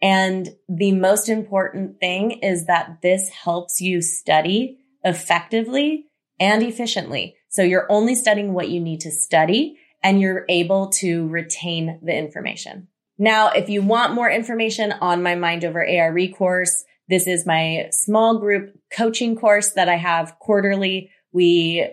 And 0.02 0.50
the 0.68 0.92
most 0.92 1.30
important 1.30 2.02
thing 2.02 2.32
is 2.32 2.66
that 2.66 2.98
this 3.02 3.30
helps 3.30 3.80
you 3.80 4.02
study 4.02 4.80
effectively 5.06 6.08
and 6.42 6.62
efficiently. 6.62 7.38
So 7.48 7.62
you're 7.62 7.90
only 7.90 8.16
studying 8.16 8.52
what 8.52 8.68
you 8.68 8.82
need 8.82 9.00
to 9.00 9.12
study 9.12 9.78
and 10.04 10.20
you're 10.20 10.44
able 10.50 10.90
to 10.90 11.26
retain 11.30 12.02
the 12.04 12.14
information. 12.14 12.90
Now, 13.18 13.50
if 13.50 13.70
you 13.70 13.82
want 13.82 14.14
more 14.14 14.30
information 14.30 14.92
on 14.92 15.24
my 15.24 15.36
Mind 15.36 15.64
Over 15.64 15.86
ARE 15.86 16.28
course, 16.30 16.84
this 17.08 17.28
is 17.28 17.46
my 17.46 17.88
small 17.92 18.40
group 18.40 18.78
coaching 18.92 19.36
course 19.36 19.74
that 19.74 19.88
I 19.88 19.96
have 19.96 20.38
quarterly. 20.40 21.12
We 21.32 21.88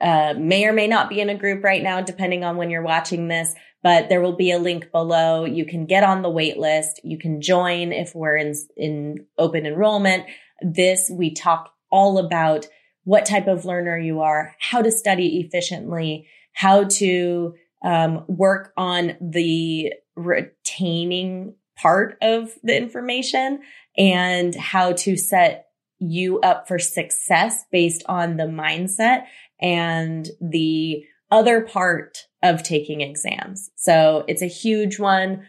uh, 0.00 0.34
may 0.38 0.66
or 0.66 0.72
may 0.72 0.86
not 0.86 1.08
be 1.08 1.20
in 1.20 1.30
a 1.30 1.38
group 1.38 1.64
right 1.64 1.82
now, 1.82 2.00
depending 2.00 2.44
on 2.44 2.56
when 2.56 2.70
you're 2.70 2.82
watching 2.82 3.28
this, 3.28 3.52
but 3.82 4.08
there 4.08 4.20
will 4.20 4.36
be 4.36 4.52
a 4.52 4.58
link 4.58 4.92
below. 4.92 5.44
You 5.44 5.64
can 5.64 5.86
get 5.86 6.04
on 6.04 6.22
the 6.22 6.30
wait 6.30 6.58
list. 6.58 7.00
You 7.02 7.18
can 7.18 7.40
join 7.40 7.92
if 7.92 8.14
we're 8.14 8.36
in, 8.36 8.54
in 8.76 9.26
open 9.36 9.66
enrollment. 9.66 10.26
This, 10.60 11.10
we 11.12 11.32
talk 11.32 11.72
all 11.90 12.18
about 12.18 12.66
what 13.04 13.24
type 13.24 13.46
of 13.46 13.64
learner 13.64 13.98
you 13.98 14.20
are, 14.20 14.54
how 14.60 14.82
to 14.82 14.90
study 14.90 15.40
efficiently, 15.40 16.28
how 16.52 16.84
to 16.84 17.54
um, 17.82 18.24
work 18.28 18.72
on 18.76 19.16
the 19.20 19.94
retaining 20.18 21.54
part 21.76 22.18
of 22.22 22.50
the 22.62 22.76
information 22.76 23.60
and 23.96 24.54
how 24.54 24.92
to 24.92 25.16
set 25.16 25.66
you 26.00 26.40
up 26.40 26.68
for 26.68 26.78
success 26.78 27.64
based 27.70 28.02
on 28.06 28.36
the 28.36 28.44
mindset 28.44 29.24
and 29.60 30.28
the 30.40 31.04
other 31.30 31.60
part 31.62 32.26
of 32.42 32.62
taking 32.62 33.00
exams. 33.00 33.70
So 33.76 34.24
it's 34.28 34.42
a 34.42 34.46
huge 34.46 34.98
one. 34.98 35.46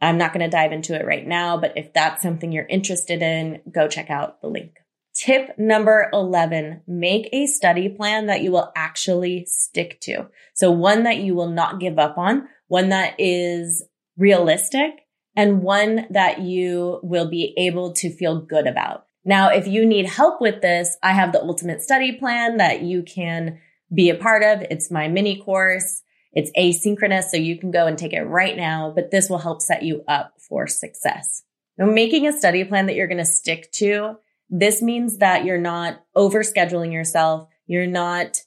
I'm 0.00 0.18
not 0.18 0.32
going 0.32 0.48
to 0.48 0.56
dive 0.56 0.72
into 0.72 0.94
it 0.98 1.06
right 1.06 1.26
now, 1.26 1.56
but 1.56 1.72
if 1.76 1.92
that's 1.92 2.22
something 2.22 2.52
you're 2.52 2.66
interested 2.66 3.22
in, 3.22 3.60
go 3.72 3.88
check 3.88 4.10
out 4.10 4.40
the 4.40 4.48
link. 4.48 4.72
Tip 5.14 5.58
number 5.58 6.08
11, 6.12 6.82
make 6.86 7.28
a 7.32 7.46
study 7.46 7.88
plan 7.88 8.26
that 8.26 8.42
you 8.42 8.52
will 8.52 8.70
actually 8.76 9.44
stick 9.46 10.00
to. 10.02 10.28
So 10.54 10.70
one 10.70 11.02
that 11.02 11.18
you 11.18 11.34
will 11.34 11.50
not 11.50 11.80
give 11.80 11.98
up 11.98 12.16
on, 12.16 12.48
one 12.68 12.90
that 12.90 13.14
is 13.18 13.84
realistic 14.16 14.90
and 15.36 15.62
one 15.62 16.06
that 16.10 16.40
you 16.40 17.00
will 17.02 17.28
be 17.28 17.54
able 17.56 17.92
to 17.94 18.10
feel 18.10 18.40
good 18.40 18.66
about. 18.66 19.04
Now, 19.24 19.50
if 19.50 19.66
you 19.66 19.84
need 19.84 20.06
help 20.06 20.40
with 20.40 20.62
this, 20.62 20.96
I 21.02 21.12
have 21.12 21.32
the 21.32 21.42
ultimate 21.42 21.82
study 21.82 22.12
plan 22.12 22.56
that 22.58 22.82
you 22.82 23.02
can 23.02 23.58
be 23.92 24.10
a 24.10 24.14
part 24.14 24.42
of. 24.42 24.62
It's 24.70 24.90
my 24.90 25.08
mini 25.08 25.40
course. 25.42 26.02
It's 26.32 26.50
asynchronous, 26.58 27.24
so 27.24 27.36
you 27.36 27.58
can 27.58 27.70
go 27.70 27.86
and 27.86 27.96
take 27.96 28.12
it 28.12 28.22
right 28.22 28.56
now, 28.56 28.92
but 28.94 29.10
this 29.10 29.28
will 29.28 29.38
help 29.38 29.62
set 29.62 29.82
you 29.82 30.04
up 30.06 30.34
for 30.48 30.66
success. 30.66 31.42
Now, 31.78 31.86
making 31.86 32.26
a 32.26 32.32
study 32.32 32.64
plan 32.64 32.86
that 32.86 32.96
you're 32.96 33.06
going 33.06 33.18
to 33.18 33.24
stick 33.24 33.70
to, 33.72 34.16
this 34.50 34.82
means 34.82 35.18
that 35.18 35.44
you're 35.44 35.58
not 35.58 36.02
overscheduling 36.16 36.92
yourself. 36.92 37.48
You're 37.66 37.86
not 37.86 38.42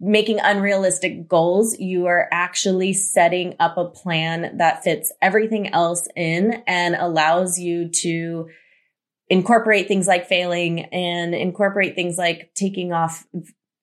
making 0.00 0.40
unrealistic 0.40 1.28
goals. 1.28 1.78
You 1.78 2.06
are 2.06 2.28
actually 2.32 2.92
setting 2.92 3.54
up 3.60 3.76
a 3.76 3.88
plan 3.88 4.58
that 4.58 4.84
fits 4.84 5.12
everything 5.20 5.68
else 5.72 6.08
in 6.16 6.62
and 6.66 6.94
allows 6.94 7.58
you 7.58 7.88
to 8.02 8.48
incorporate 9.28 9.88
things 9.88 10.06
like 10.06 10.26
failing 10.26 10.80
and 10.86 11.34
incorporate 11.34 11.94
things 11.94 12.16
like 12.16 12.52
taking 12.54 12.92
off 12.92 13.26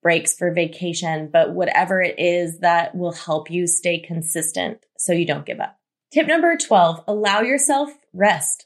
breaks 0.02 0.34
for 0.36 0.54
vacation, 0.54 1.30
but 1.32 1.54
whatever 1.54 2.02
it 2.02 2.16
is 2.18 2.60
that 2.60 2.96
will 2.96 3.12
help 3.12 3.52
you 3.52 3.68
stay 3.68 4.00
consistent 4.00 4.80
so 4.98 5.14
you 5.14 5.26
don't 5.26 5.46
give 5.46 5.60
up. 5.60 5.78
Tip 6.12 6.28
number 6.28 6.58
12, 6.58 7.04
allow 7.08 7.42
yourself 7.42 7.92
rest. 8.14 8.66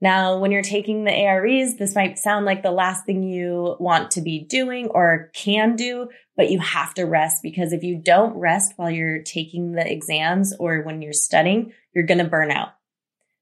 Now, 0.00 0.38
when 0.38 0.52
you're 0.52 0.62
taking 0.62 1.04
the 1.04 1.12
AREs, 1.12 1.76
this 1.76 1.94
might 1.94 2.18
sound 2.18 2.46
like 2.46 2.62
the 2.62 2.70
last 2.70 3.04
thing 3.04 3.24
you 3.24 3.76
want 3.80 4.12
to 4.12 4.20
be 4.20 4.38
doing 4.38 4.86
or 4.86 5.30
can 5.34 5.74
do, 5.74 6.08
but 6.36 6.50
you 6.50 6.60
have 6.60 6.94
to 6.94 7.04
rest 7.04 7.42
because 7.42 7.72
if 7.72 7.82
you 7.82 7.96
don't 7.96 8.36
rest 8.36 8.74
while 8.76 8.90
you're 8.90 9.22
taking 9.22 9.72
the 9.72 9.90
exams 9.90 10.54
or 10.58 10.82
when 10.82 11.02
you're 11.02 11.12
studying, 11.12 11.72
you're 11.94 12.06
going 12.06 12.18
to 12.18 12.24
burn 12.24 12.52
out. 12.52 12.68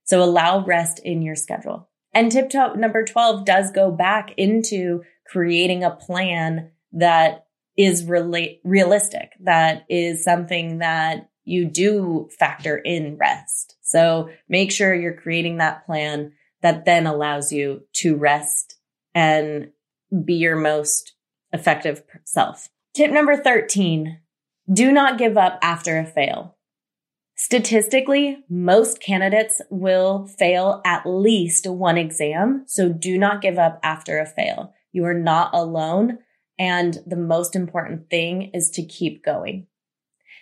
So 0.05 0.23
allow 0.23 0.65
rest 0.65 0.99
in 1.03 1.21
your 1.21 1.35
schedule. 1.35 1.89
And 2.13 2.31
tip 2.31 2.51
number 2.75 3.05
12 3.05 3.45
does 3.45 3.71
go 3.71 3.91
back 3.91 4.33
into 4.37 5.03
creating 5.27 5.83
a 5.83 5.91
plan 5.91 6.71
that 6.93 7.45
is 7.77 8.05
relate 8.05 8.61
realistic, 8.63 9.33
that 9.41 9.85
is 9.89 10.23
something 10.23 10.79
that 10.79 11.29
you 11.43 11.65
do 11.65 12.29
factor 12.39 12.75
in 12.77 13.17
rest. 13.17 13.77
So 13.81 14.29
make 14.49 14.71
sure 14.71 14.95
you're 14.95 15.13
creating 15.13 15.57
that 15.57 15.85
plan 15.85 16.33
that 16.67 16.83
then 16.83 17.07
allows 17.07 17.53
you 17.53 17.83
to 17.93 18.17
rest 18.17 18.75
and 19.15 19.69
be 20.25 20.33
your 20.33 20.57
most 20.57 21.13
effective 21.53 22.03
self. 22.25 22.67
Tip 22.93 23.09
number 23.09 23.37
13. 23.37 24.19
Do 24.73 24.91
not 24.91 25.17
give 25.17 25.37
up 25.37 25.59
after 25.61 25.97
a 25.97 26.05
fail. 26.05 26.57
Statistically, 27.37 28.43
most 28.49 28.99
candidates 28.99 29.61
will 29.69 30.25
fail 30.25 30.81
at 30.83 31.05
least 31.05 31.65
one 31.67 31.97
exam. 31.97 32.65
So 32.67 32.89
do 32.89 33.17
not 33.17 33.41
give 33.41 33.57
up 33.57 33.79
after 33.81 34.19
a 34.19 34.25
fail. 34.25 34.73
You 34.91 35.05
are 35.05 35.13
not 35.13 35.51
alone. 35.53 36.17
And 36.59 36.97
the 37.07 37.15
most 37.15 37.55
important 37.55 38.09
thing 38.09 38.51
is 38.53 38.71
to 38.71 38.83
keep 38.83 39.23
going. 39.23 39.67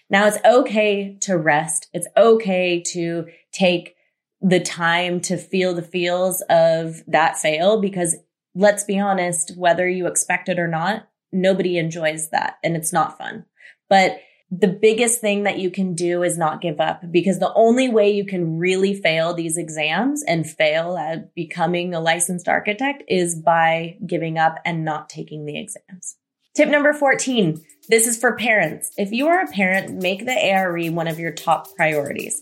Now 0.09 0.25
it's 0.25 0.43
okay 0.43 1.17
to 1.21 1.37
rest. 1.37 1.87
It's 1.93 2.07
okay 2.17 2.81
to 2.93 3.27
take 3.51 3.94
the 4.41 4.59
time 4.59 5.21
to 5.21 5.37
feel 5.37 5.73
the 5.73 5.81
feels 5.81 6.43
of 6.49 7.03
that 7.07 7.37
fail 7.37 7.81
because 7.81 8.15
let's 8.53 8.83
be 8.83 8.99
honest, 8.99 9.55
whether 9.57 9.87
you 9.87 10.07
expect 10.07 10.49
it 10.49 10.59
or 10.59 10.67
not, 10.67 11.07
nobody 11.31 11.77
enjoys 11.77 12.29
that 12.29 12.57
and 12.63 12.75
it's 12.75 12.93
not 12.93 13.17
fun. 13.17 13.45
But 13.89 14.19
the 14.51 14.67
biggest 14.67 15.21
thing 15.21 15.43
that 15.43 15.59
you 15.59 15.69
can 15.69 15.95
do 15.95 16.23
is 16.23 16.37
not 16.37 16.61
give 16.61 16.79
up 16.79 17.01
because 17.11 17.39
the 17.39 17.53
only 17.55 17.89
way 17.89 18.11
you 18.11 18.25
can 18.25 18.57
really 18.57 18.93
fail 18.93 19.33
these 19.33 19.57
exams 19.57 20.23
and 20.23 20.49
fail 20.49 20.97
at 20.97 21.33
becoming 21.33 21.93
a 21.93 21.99
licensed 21.99 22.47
architect 22.47 23.03
is 23.07 23.35
by 23.35 23.97
giving 24.05 24.37
up 24.37 24.59
and 24.63 24.85
not 24.85 25.09
taking 25.09 25.45
the 25.45 25.59
exams. 25.59 26.17
Tip 26.55 26.69
number 26.69 26.93
14. 26.93 27.61
This 27.89 28.07
is 28.07 28.17
for 28.17 28.37
parents. 28.37 28.91
If 28.97 29.11
you 29.11 29.27
are 29.27 29.41
a 29.41 29.51
parent, 29.51 30.01
make 30.01 30.25
the 30.25 30.31
ARE 30.31 30.87
one 30.91 31.07
of 31.07 31.19
your 31.19 31.31
top 31.31 31.67
priorities. 31.75 32.41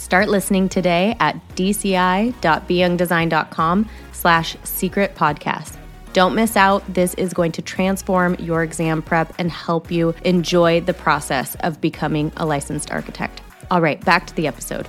Start 0.00 0.28
listening 0.30 0.70
today 0.70 1.14
at 1.20 1.36
dci.beyoungdesign.com 1.56 3.90
slash 4.12 4.56
secret 4.64 5.14
podcast. 5.14 5.76
Don't 6.14 6.34
miss 6.34 6.56
out. 6.56 6.82
This 6.92 7.12
is 7.14 7.32
going 7.34 7.52
to 7.52 7.60
transform 7.60 8.34
your 8.38 8.62
exam 8.62 9.02
prep 9.02 9.34
and 9.38 9.50
help 9.50 9.90
you 9.90 10.14
enjoy 10.24 10.80
the 10.80 10.94
process 10.94 11.54
of 11.56 11.82
becoming 11.82 12.32
a 12.38 12.46
licensed 12.46 12.90
architect. 12.90 13.42
All 13.70 13.82
right, 13.82 14.02
back 14.02 14.26
to 14.28 14.34
the 14.34 14.46
episode. 14.46 14.88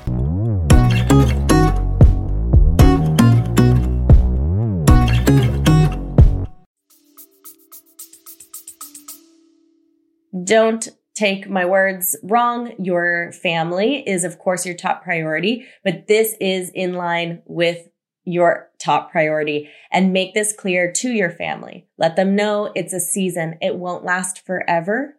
Don't 10.45 10.87
take 11.15 11.49
my 11.49 11.65
words 11.65 12.17
wrong. 12.23 12.73
Your 12.79 13.31
family 13.31 14.07
is, 14.07 14.23
of 14.23 14.39
course, 14.39 14.65
your 14.65 14.75
top 14.75 15.03
priority, 15.03 15.65
but 15.83 16.07
this 16.07 16.35
is 16.39 16.69
in 16.73 16.93
line 16.93 17.41
with 17.45 17.87
your 18.23 18.69
top 18.79 19.11
priority 19.11 19.69
and 19.91 20.13
make 20.13 20.33
this 20.33 20.53
clear 20.53 20.91
to 20.91 21.09
your 21.09 21.31
family. 21.31 21.87
Let 21.97 22.15
them 22.15 22.35
know 22.35 22.71
it's 22.75 22.93
a 22.93 22.99
season. 22.99 23.57
It 23.61 23.75
won't 23.75 24.05
last 24.05 24.45
forever. 24.45 25.15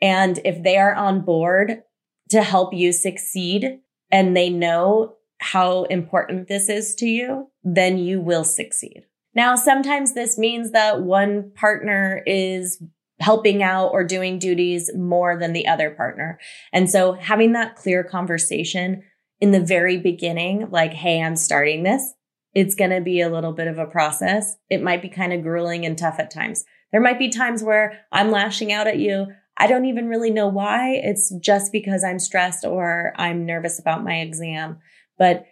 And 0.00 0.38
if 0.44 0.62
they 0.62 0.76
are 0.76 0.94
on 0.94 1.22
board 1.22 1.82
to 2.30 2.42
help 2.42 2.72
you 2.72 2.92
succeed 2.92 3.80
and 4.10 4.36
they 4.36 4.50
know 4.50 5.16
how 5.38 5.84
important 5.84 6.48
this 6.48 6.68
is 6.68 6.94
to 6.96 7.06
you, 7.06 7.50
then 7.62 7.98
you 7.98 8.20
will 8.20 8.44
succeed. 8.44 9.04
Now, 9.34 9.54
sometimes 9.54 10.14
this 10.14 10.38
means 10.38 10.70
that 10.70 11.02
one 11.02 11.50
partner 11.54 12.22
is 12.26 12.82
helping 13.20 13.62
out 13.62 13.88
or 13.88 14.04
doing 14.04 14.38
duties 14.38 14.90
more 14.94 15.38
than 15.38 15.52
the 15.52 15.66
other 15.66 15.90
partner. 15.90 16.38
And 16.72 16.90
so 16.90 17.12
having 17.12 17.52
that 17.52 17.76
clear 17.76 18.04
conversation 18.04 19.02
in 19.40 19.52
the 19.52 19.60
very 19.60 19.98
beginning, 19.98 20.68
like, 20.70 20.92
Hey, 20.92 21.22
I'm 21.22 21.36
starting 21.36 21.82
this 21.82 22.12
it's 22.56 22.74
going 22.74 22.90
to 22.90 23.02
be 23.02 23.20
a 23.20 23.28
little 23.28 23.52
bit 23.52 23.68
of 23.68 23.78
a 23.78 23.84
process. 23.84 24.56
It 24.70 24.82
might 24.82 25.02
be 25.02 25.10
kind 25.10 25.34
of 25.34 25.42
grueling 25.42 25.84
and 25.84 25.96
tough 25.96 26.18
at 26.18 26.30
times. 26.30 26.64
There 26.90 27.02
might 27.02 27.18
be 27.18 27.28
times 27.28 27.62
where 27.62 28.00
I'm 28.10 28.30
lashing 28.30 28.72
out 28.72 28.86
at 28.86 28.98
you. 28.98 29.26
I 29.58 29.66
don't 29.66 29.84
even 29.84 30.08
really 30.08 30.30
know 30.30 30.48
why. 30.48 30.92
It's 30.94 31.34
just 31.38 31.70
because 31.70 32.02
I'm 32.02 32.18
stressed 32.18 32.64
or 32.64 33.12
I'm 33.16 33.44
nervous 33.44 33.78
about 33.78 34.04
my 34.04 34.20
exam. 34.20 34.78
But 35.18 35.44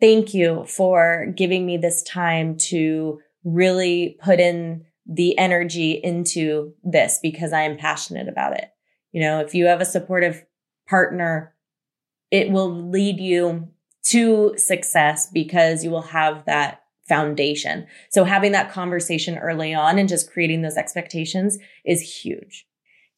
thank 0.00 0.34
you 0.34 0.64
for 0.66 1.32
giving 1.36 1.66
me 1.66 1.76
this 1.76 2.02
time 2.02 2.58
to 2.70 3.20
really 3.44 4.18
put 4.20 4.40
in 4.40 4.86
the 5.10 5.36
energy 5.36 5.90
into 5.90 6.72
this 6.84 7.18
because 7.20 7.52
I 7.52 7.62
am 7.62 7.76
passionate 7.76 8.28
about 8.28 8.56
it. 8.56 8.70
You 9.10 9.20
know, 9.20 9.40
if 9.40 9.54
you 9.54 9.66
have 9.66 9.80
a 9.80 9.84
supportive 9.84 10.46
partner, 10.88 11.52
it 12.30 12.50
will 12.50 12.70
lead 12.70 13.18
you 13.18 13.68
to 14.04 14.54
success 14.56 15.28
because 15.32 15.82
you 15.82 15.90
will 15.90 16.02
have 16.02 16.44
that 16.46 16.82
foundation. 17.08 17.88
So 18.10 18.22
having 18.22 18.52
that 18.52 18.70
conversation 18.70 19.36
early 19.36 19.74
on 19.74 19.98
and 19.98 20.08
just 20.08 20.30
creating 20.32 20.62
those 20.62 20.76
expectations 20.76 21.58
is 21.84 22.22
huge. 22.22 22.66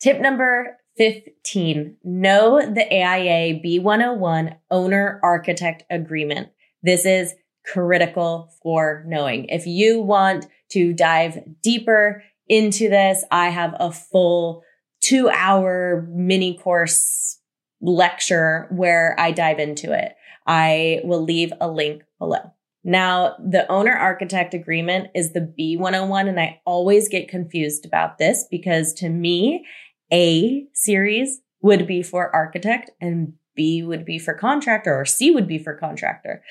Tip 0.00 0.18
number 0.18 0.78
15, 0.96 1.98
know 2.02 2.72
the 2.72 2.86
AIA 2.90 3.60
B101 3.60 4.56
owner 4.70 5.20
architect 5.22 5.84
agreement. 5.90 6.48
This 6.82 7.04
is 7.04 7.34
critical 7.64 8.52
for 8.62 9.04
knowing. 9.06 9.46
If 9.46 9.66
you 9.66 10.00
want 10.00 10.46
to 10.70 10.92
dive 10.92 11.38
deeper 11.62 12.22
into 12.48 12.88
this, 12.88 13.24
I 13.30 13.48
have 13.48 13.74
a 13.78 13.92
full 13.92 14.62
two 15.00 15.28
hour 15.28 16.06
mini 16.10 16.56
course 16.58 17.38
lecture 17.80 18.68
where 18.70 19.14
I 19.18 19.32
dive 19.32 19.58
into 19.58 19.92
it. 19.92 20.14
I 20.46 21.00
will 21.04 21.22
leave 21.22 21.52
a 21.60 21.68
link 21.68 22.02
below. 22.18 22.52
Now, 22.84 23.36
the 23.38 23.70
owner 23.70 23.92
architect 23.92 24.54
agreement 24.54 25.10
is 25.14 25.32
the 25.32 25.40
B101, 25.40 26.28
and 26.28 26.40
I 26.40 26.60
always 26.64 27.08
get 27.08 27.28
confused 27.28 27.86
about 27.86 28.18
this 28.18 28.44
because 28.50 28.92
to 28.94 29.08
me, 29.08 29.64
A 30.12 30.66
series 30.74 31.40
would 31.60 31.86
be 31.86 32.02
for 32.02 32.34
architect 32.34 32.90
and 33.00 33.34
B 33.54 33.82
would 33.82 34.04
be 34.04 34.18
for 34.18 34.34
contractor 34.34 34.98
or 34.98 35.04
C 35.04 35.30
would 35.30 35.46
be 35.46 35.58
for 35.58 35.74
contractor. 35.74 36.42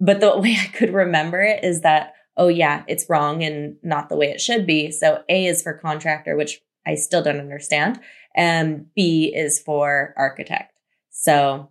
But 0.00 0.20
the 0.20 0.36
way 0.38 0.56
I 0.60 0.66
could 0.66 0.92
remember 0.92 1.40
it 1.42 1.64
is 1.64 1.82
that, 1.82 2.14
oh 2.36 2.48
yeah, 2.48 2.84
it's 2.88 3.08
wrong 3.08 3.42
and 3.42 3.76
not 3.82 4.08
the 4.08 4.16
way 4.16 4.30
it 4.30 4.40
should 4.40 4.66
be. 4.66 4.90
So 4.90 5.22
A 5.28 5.46
is 5.46 5.62
for 5.62 5.74
contractor, 5.74 6.36
which 6.36 6.60
I 6.86 6.94
still 6.94 7.22
don't 7.22 7.38
understand. 7.40 8.00
And 8.34 8.86
B 8.94 9.32
is 9.34 9.60
for 9.60 10.14
architect. 10.16 10.72
So 11.10 11.70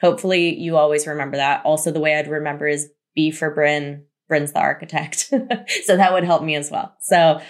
hopefully 0.00 0.58
you 0.58 0.76
always 0.76 1.06
remember 1.06 1.36
that. 1.36 1.64
Also, 1.64 1.90
the 1.90 2.00
way 2.00 2.16
I'd 2.16 2.28
remember 2.28 2.66
is 2.66 2.90
B 3.14 3.30
for 3.30 3.50
Bryn. 3.50 4.04
Bryn's 4.28 4.52
the 4.52 4.60
architect. 4.60 5.20
so 5.84 5.96
that 5.96 6.12
would 6.12 6.24
help 6.24 6.42
me 6.42 6.56
as 6.56 6.70
well. 6.70 6.96
So 7.00 7.40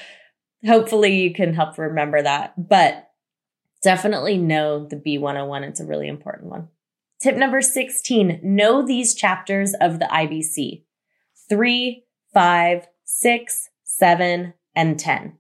hopefully 0.65 1.23
you 1.23 1.33
can 1.33 1.55
help 1.55 1.79
remember 1.79 2.23
that. 2.23 2.53
But 2.57 3.09
definitely 3.83 4.37
know 4.37 4.87
the 4.87 4.97
B101. 4.97 5.63
It's 5.63 5.81
a 5.81 5.87
really 5.87 6.09
important 6.09 6.51
one. 6.51 6.69
Tip 7.21 7.37
number 7.37 7.63
16 7.63 8.41
know 8.43 8.87
these 8.87 9.15
chapters 9.15 9.75
of 9.81 9.99
the 9.99 10.07
IBC 10.07 10.85
three, 11.49 12.05
five, 12.35 12.89
six, 13.05 13.69
seven, 13.85 14.53
and 14.75 14.99
10. 14.99 15.39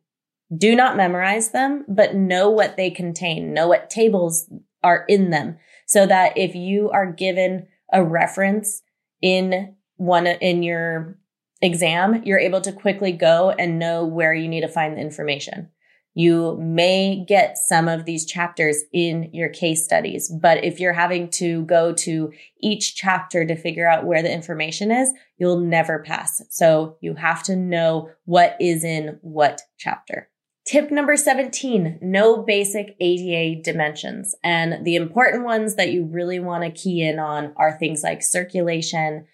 Do 0.57 0.77
not 0.77 0.97
memorize 0.97 1.51
them, 1.51 1.85
but 1.89 2.15
know 2.15 2.49
what 2.49 2.77
they 2.77 2.91
contain, 2.91 3.53
know 3.53 3.67
what 3.67 3.91
tables 3.91 4.49
are 4.85 5.05
in 5.09 5.31
them 5.31 5.59
so 5.87 6.07
that 6.07 6.37
if 6.37 6.55
you 6.55 6.91
are 6.91 7.11
given 7.11 7.67
a 7.93 8.05
reference 8.05 8.83
in 9.21 9.75
one 9.97 10.27
in 10.27 10.62
your 10.62 11.19
exam, 11.62 12.23
you're 12.25 12.39
able 12.39 12.61
to 12.61 12.73
quickly 12.73 13.12
go 13.12 13.51
and 13.51 13.79
know 13.79 14.05
where 14.05 14.35
you 14.35 14.49
need 14.49 14.61
to 14.61 14.69
find 14.69 14.97
the 14.97 15.01
information. 15.01 15.71
You 16.19 16.57
may 16.59 17.27
get 17.29 17.59
some 17.59 17.89
of 17.89 18.07
these 18.07 18.25
chapters 18.25 18.85
in 18.91 19.29
your 19.35 19.51
case 19.51 19.85
studies, 19.85 20.33
but 20.41 20.65
if 20.65 20.81
you're 20.81 20.95
having 20.95 21.29
to 21.33 21.67
go 21.67 21.93
to 21.93 22.33
each 22.59 22.97
chapter 22.97 23.45
to 23.45 23.55
figure 23.55 23.87
out 23.87 24.07
where 24.07 24.23
the 24.23 24.33
information 24.33 24.91
is, 24.91 25.13
you'll 25.37 25.61
never 25.61 26.03
pass. 26.03 26.41
So 26.49 26.97
you 27.03 27.17
have 27.17 27.43
to 27.43 27.55
know 27.55 28.09
what 28.25 28.57
is 28.59 28.83
in 28.83 29.19
what 29.21 29.61
chapter. 29.77 30.31
Tip 30.67 30.91
number 30.91 31.19
17, 31.19 31.99
know 32.01 32.43
basic 32.43 32.97
ADA 32.99 33.61
dimensions. 33.63 34.35
And 34.43 34.87
the 34.87 34.97
important 34.97 35.45
ones 35.45 35.75
that 35.75 35.93
you 35.93 36.07
really 36.07 36.41
want 36.41 36.65
to 36.65 36.71
key 36.71 37.07
in 37.07 37.19
on 37.19 37.53
are 37.59 37.77
things 37.77 38.03
like 38.03 38.23
circulation, 38.23 39.27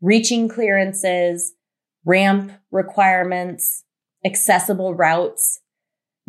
reaching 0.00 0.48
clearances, 0.48 1.52
ramp 2.06 2.52
requirements, 2.70 3.84
accessible 4.24 4.94
routes, 4.94 5.60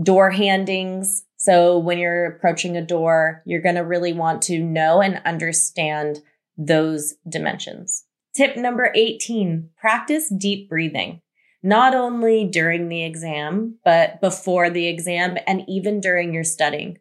door 0.02 0.32
handings. 0.32 1.26
So 1.38 1.78
when 1.78 1.98
you're 1.98 2.26
approaching 2.26 2.78
a 2.78 2.86
door, 2.86 3.42
you're 3.46 3.62
going 3.62 3.76
to 3.76 3.82
really 3.82 4.14
want 4.14 4.42
to 4.44 4.60
know 4.60 5.02
and 5.02 5.22
understand 5.26 6.20
those 6.58 7.16
dimensions. 7.28 8.06
Tip 8.36 8.58
number 8.58 8.92
18, 8.96 9.70
practice 9.78 10.30
deep 10.30 10.70
breathing 10.70 11.22
not 11.64 11.96
only 11.96 12.46
during 12.46 12.90
the 12.90 13.04
exam, 13.04 13.80
but 13.86 14.20
before 14.20 14.70
the 14.70 14.88
exam 14.88 15.38
and 15.48 15.64
even 15.68 16.02
during 16.02 16.34
your 16.34 16.44
studying. 16.44 17.00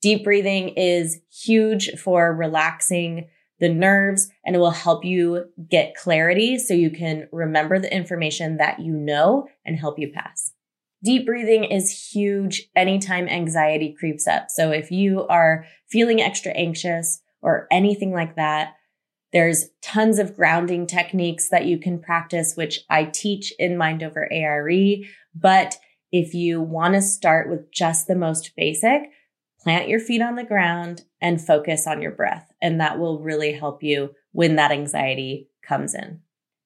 Deep 0.00 0.22
breathing 0.22 0.68
is 0.68 1.20
huge 1.30 1.90
for 1.98 2.32
relaxing 2.32 3.28
the 3.58 3.68
nerves 3.68 4.28
and 4.44 4.54
it 4.54 4.58
will 4.58 4.70
help 4.70 5.04
you 5.04 5.44
get 5.68 5.96
clarity 5.96 6.58
so 6.58 6.74
you 6.74 6.90
can 6.90 7.28
remember 7.32 7.78
the 7.78 7.92
information 7.92 8.58
that 8.58 8.78
you 8.80 8.92
know 8.92 9.48
and 9.64 9.78
help 9.78 9.98
you 9.98 10.10
pass. 10.12 10.53
Deep 11.04 11.26
breathing 11.26 11.64
is 11.64 12.10
huge 12.12 12.70
anytime 12.74 13.28
anxiety 13.28 13.94
creeps 13.98 14.26
up. 14.26 14.46
So 14.48 14.70
if 14.70 14.90
you 14.90 15.26
are 15.26 15.66
feeling 15.86 16.22
extra 16.22 16.50
anxious 16.52 17.20
or 17.42 17.66
anything 17.70 18.12
like 18.12 18.36
that, 18.36 18.74
there's 19.30 19.66
tons 19.82 20.18
of 20.18 20.34
grounding 20.34 20.86
techniques 20.86 21.50
that 21.50 21.66
you 21.66 21.76
can 21.78 21.98
practice, 21.98 22.54
which 22.54 22.80
I 22.88 23.04
teach 23.04 23.52
in 23.58 23.76
Mind 23.76 24.02
Over 24.02 24.32
ARE. 24.32 24.70
But 25.34 25.76
if 26.10 26.32
you 26.32 26.62
want 26.62 26.94
to 26.94 27.02
start 27.02 27.50
with 27.50 27.70
just 27.70 28.06
the 28.06 28.14
most 28.14 28.52
basic, 28.56 29.02
plant 29.60 29.88
your 29.88 30.00
feet 30.00 30.22
on 30.22 30.36
the 30.36 30.44
ground 30.44 31.04
and 31.20 31.44
focus 31.44 31.86
on 31.86 32.00
your 32.00 32.12
breath. 32.12 32.50
And 32.62 32.80
that 32.80 32.98
will 32.98 33.20
really 33.20 33.52
help 33.52 33.82
you 33.82 34.14
when 34.32 34.56
that 34.56 34.72
anxiety 34.72 35.50
comes 35.62 35.94
in. 35.94 36.20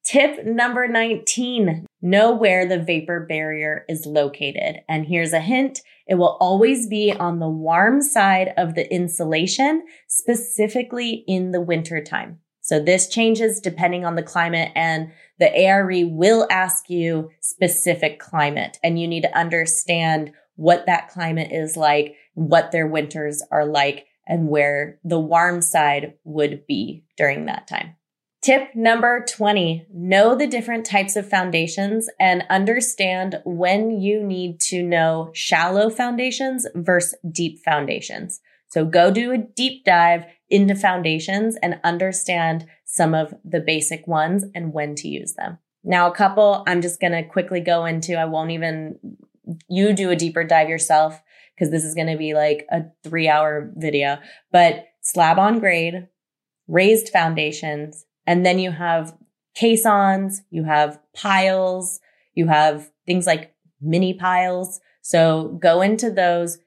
Tip 0.08 0.46
number 0.46 0.88
19 0.88 1.84
know 2.00 2.34
where 2.34 2.64
the 2.64 2.78
vapor 2.78 3.26
barrier 3.28 3.84
is 3.90 4.06
located. 4.06 4.80
And 4.88 5.04
here's 5.04 5.34
a 5.34 5.40
hint 5.40 5.82
it 6.06 6.14
will 6.14 6.38
always 6.40 6.88
be 6.88 7.12
on 7.12 7.40
the 7.40 7.48
warm 7.50 8.00
side 8.00 8.54
of 8.56 8.74
the 8.74 8.90
insulation, 8.90 9.84
specifically 10.06 11.24
in 11.28 11.50
the 11.50 11.60
winter 11.60 12.02
time. 12.02 12.38
So 12.62 12.80
this 12.80 13.06
changes 13.06 13.60
depending 13.60 14.06
on 14.06 14.14
the 14.14 14.22
climate 14.22 14.72
and 14.74 15.12
the 15.38 15.54
ARE 15.54 16.06
will 16.06 16.46
ask 16.50 16.88
you 16.88 17.28
specific 17.40 18.18
climate 18.18 18.78
and 18.82 18.98
you 18.98 19.06
need 19.06 19.24
to 19.24 19.38
understand 19.38 20.32
what 20.56 20.86
that 20.86 21.10
climate 21.10 21.52
is 21.52 21.76
like, 21.76 22.14
what 22.32 22.72
their 22.72 22.86
winters 22.86 23.42
are 23.50 23.66
like 23.66 24.06
and 24.26 24.48
where 24.48 25.00
the 25.04 25.20
warm 25.20 25.60
side 25.60 26.14
would 26.24 26.66
be 26.66 27.04
during 27.18 27.44
that 27.44 27.66
time. 27.66 27.97
Tip 28.40 28.74
number 28.76 29.24
20, 29.28 29.88
know 29.92 30.36
the 30.36 30.46
different 30.46 30.86
types 30.86 31.16
of 31.16 31.28
foundations 31.28 32.08
and 32.20 32.44
understand 32.48 33.40
when 33.44 34.00
you 34.00 34.22
need 34.22 34.60
to 34.60 34.82
know 34.82 35.30
shallow 35.34 35.90
foundations 35.90 36.64
versus 36.76 37.18
deep 37.32 37.58
foundations. 37.64 38.40
So 38.68 38.84
go 38.84 39.10
do 39.10 39.32
a 39.32 39.38
deep 39.38 39.84
dive 39.84 40.24
into 40.48 40.76
foundations 40.76 41.56
and 41.62 41.80
understand 41.82 42.66
some 42.84 43.12
of 43.12 43.34
the 43.44 43.60
basic 43.60 44.06
ones 44.06 44.44
and 44.54 44.72
when 44.72 44.94
to 44.96 45.08
use 45.08 45.34
them. 45.34 45.58
Now, 45.82 46.08
a 46.08 46.14
couple 46.14 46.62
I'm 46.66 46.80
just 46.80 47.00
going 47.00 47.12
to 47.12 47.24
quickly 47.24 47.60
go 47.60 47.86
into. 47.86 48.14
I 48.14 48.26
won't 48.26 48.52
even, 48.52 48.98
you 49.68 49.92
do 49.92 50.10
a 50.10 50.16
deeper 50.16 50.44
dive 50.44 50.68
yourself 50.68 51.20
because 51.54 51.72
this 51.72 51.84
is 51.84 51.94
going 51.94 52.08
to 52.08 52.16
be 52.16 52.34
like 52.34 52.66
a 52.70 52.82
three 53.02 53.28
hour 53.28 53.72
video, 53.74 54.18
but 54.52 54.86
slab 55.00 55.38
on 55.38 55.58
grade, 55.58 56.06
raised 56.68 57.08
foundations, 57.08 58.04
and 58.28 58.44
then 58.44 58.58
you 58.58 58.70
have 58.70 59.16
caissons, 59.56 60.42
you 60.50 60.62
have 60.62 61.00
piles, 61.14 61.98
you 62.34 62.46
have 62.46 62.90
things 63.06 63.26
like 63.26 63.54
mini 63.80 64.12
piles. 64.12 64.80
So 65.00 65.58
go 65.62 65.80
into 65.80 66.10
those, 66.10 66.58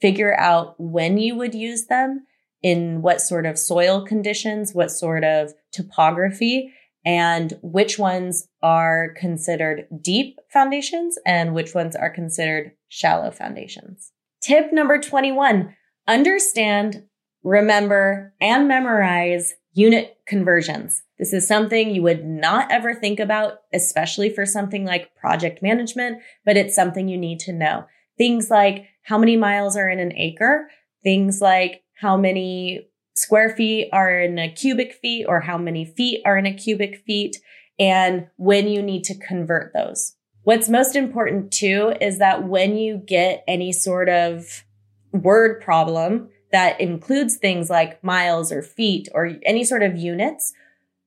figure 0.00 0.38
out 0.38 0.76
when 0.78 1.18
you 1.18 1.34
would 1.34 1.56
use 1.56 1.86
them 1.86 2.24
in 2.62 3.02
what 3.02 3.20
sort 3.20 3.46
of 3.46 3.58
soil 3.58 4.06
conditions, 4.06 4.74
what 4.74 4.92
sort 4.92 5.24
of 5.24 5.54
topography, 5.72 6.72
and 7.04 7.58
which 7.62 7.98
ones 7.98 8.46
are 8.62 9.12
considered 9.16 9.88
deep 10.00 10.38
foundations 10.52 11.18
and 11.26 11.52
which 11.52 11.74
ones 11.74 11.96
are 11.96 12.10
considered 12.10 12.70
shallow 12.86 13.32
foundations. 13.32 14.12
Tip 14.40 14.72
number 14.72 15.00
21, 15.00 15.74
understand, 16.06 17.08
remember, 17.42 18.34
and 18.40 18.68
memorize 18.68 19.54
unit 19.72 20.18
conversions. 20.26 21.02
This 21.18 21.32
is 21.32 21.46
something 21.46 21.90
you 21.90 22.02
would 22.02 22.24
not 22.24 22.70
ever 22.70 22.94
think 22.94 23.20
about, 23.20 23.60
especially 23.72 24.30
for 24.30 24.46
something 24.46 24.84
like 24.84 25.14
project 25.14 25.62
management, 25.62 26.22
but 26.44 26.56
it's 26.56 26.74
something 26.74 27.08
you 27.08 27.18
need 27.18 27.40
to 27.40 27.52
know. 27.52 27.86
Things 28.16 28.50
like 28.50 28.86
how 29.02 29.18
many 29.18 29.36
miles 29.36 29.76
are 29.76 29.88
in 29.88 30.00
an 30.00 30.12
acre, 30.16 30.68
things 31.02 31.40
like 31.40 31.82
how 31.94 32.16
many 32.16 32.88
square 33.14 33.54
feet 33.56 33.88
are 33.92 34.20
in 34.20 34.38
a 34.38 34.50
cubic 34.50 34.94
feet 34.94 35.26
or 35.28 35.40
how 35.40 35.58
many 35.58 35.84
feet 35.84 36.22
are 36.24 36.38
in 36.38 36.46
a 36.46 36.54
cubic 36.54 37.02
feet 37.06 37.36
and 37.78 38.26
when 38.36 38.68
you 38.68 38.82
need 38.82 39.04
to 39.04 39.18
convert 39.18 39.72
those. 39.72 40.14
What's 40.42 40.68
most 40.68 40.96
important 40.96 41.52
too 41.52 41.94
is 42.00 42.18
that 42.18 42.46
when 42.46 42.76
you 42.76 42.96
get 42.96 43.44
any 43.46 43.72
sort 43.72 44.08
of 44.08 44.64
word 45.12 45.60
problem 45.60 46.30
that 46.52 46.80
includes 46.80 47.36
things 47.36 47.68
like 47.70 48.02
miles 48.02 48.50
or 48.50 48.62
feet 48.62 49.08
or 49.12 49.36
any 49.42 49.64
sort 49.64 49.82
of 49.82 49.96
units, 49.96 50.52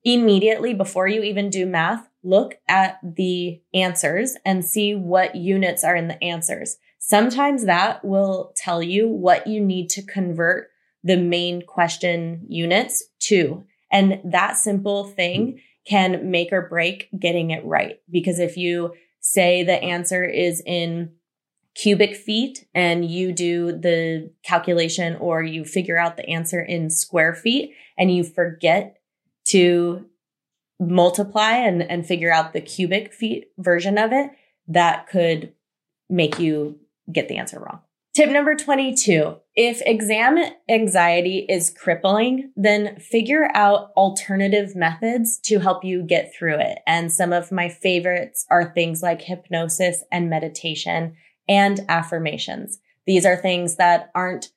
immediately 0.04 0.74
before 0.74 1.08
you 1.08 1.22
even 1.22 1.50
do 1.50 1.66
math, 1.66 2.08
look 2.22 2.54
at 2.68 2.98
the 3.02 3.60
answers 3.74 4.36
and 4.44 4.64
see 4.64 4.94
what 4.94 5.34
units 5.34 5.82
are 5.84 5.96
in 5.96 6.08
the 6.08 6.22
answers. 6.22 6.76
Sometimes 6.98 7.66
that 7.66 8.04
will 8.04 8.52
tell 8.56 8.82
you 8.82 9.08
what 9.08 9.46
you 9.46 9.60
need 9.60 9.90
to 9.90 10.02
convert 10.02 10.68
the 11.02 11.16
main 11.16 11.62
question 11.62 12.46
units 12.48 13.02
to. 13.18 13.64
And 13.90 14.20
that 14.24 14.56
simple 14.56 15.04
thing 15.04 15.60
can 15.84 16.30
make 16.30 16.52
or 16.52 16.68
break 16.68 17.08
getting 17.18 17.50
it 17.50 17.64
right. 17.64 17.96
Because 18.10 18.38
if 18.38 18.56
you 18.56 18.94
say 19.20 19.64
the 19.64 19.82
answer 19.82 20.24
is 20.24 20.62
in 20.64 21.12
cubic 21.74 22.14
feet 22.14 22.66
and 22.74 23.04
you 23.04 23.32
do 23.32 23.72
the 23.72 24.30
calculation 24.44 25.16
or 25.16 25.42
you 25.42 25.64
figure 25.64 25.98
out 25.98 26.16
the 26.16 26.28
answer 26.28 26.60
in 26.60 26.90
square 26.90 27.34
feet 27.34 27.74
and 27.96 28.14
you 28.14 28.22
forget 28.24 28.98
to 29.44 30.04
multiply 30.78 31.52
and, 31.52 31.82
and 31.82 32.06
figure 32.06 32.32
out 32.32 32.52
the 32.52 32.60
cubic 32.60 33.12
feet 33.12 33.46
version 33.58 33.98
of 33.98 34.12
it, 34.12 34.30
that 34.68 35.06
could 35.06 35.52
make 36.08 36.38
you 36.38 36.78
get 37.10 37.28
the 37.28 37.36
answer 37.36 37.58
wrong. 37.58 37.80
Tip 38.14 38.28
number 38.28 38.54
22. 38.54 39.36
If 39.54 39.80
exam 39.86 40.38
anxiety 40.68 41.46
is 41.48 41.70
crippling, 41.70 42.52
then 42.56 42.98
figure 42.98 43.48
out 43.54 43.90
alternative 43.96 44.76
methods 44.76 45.38
to 45.44 45.60
help 45.60 45.82
you 45.82 46.02
get 46.02 46.34
through 46.34 46.58
it. 46.58 46.80
And 46.86 47.10
some 47.10 47.32
of 47.32 47.50
my 47.50 47.70
favorites 47.70 48.44
are 48.50 48.72
things 48.74 49.02
like 49.02 49.22
hypnosis 49.22 50.04
and 50.12 50.28
meditation 50.28 51.16
and 51.48 51.80
affirmations. 51.88 52.78
These 53.06 53.26
are 53.26 53.36
things 53.36 53.76
that 53.76 54.10
aren't 54.14 54.50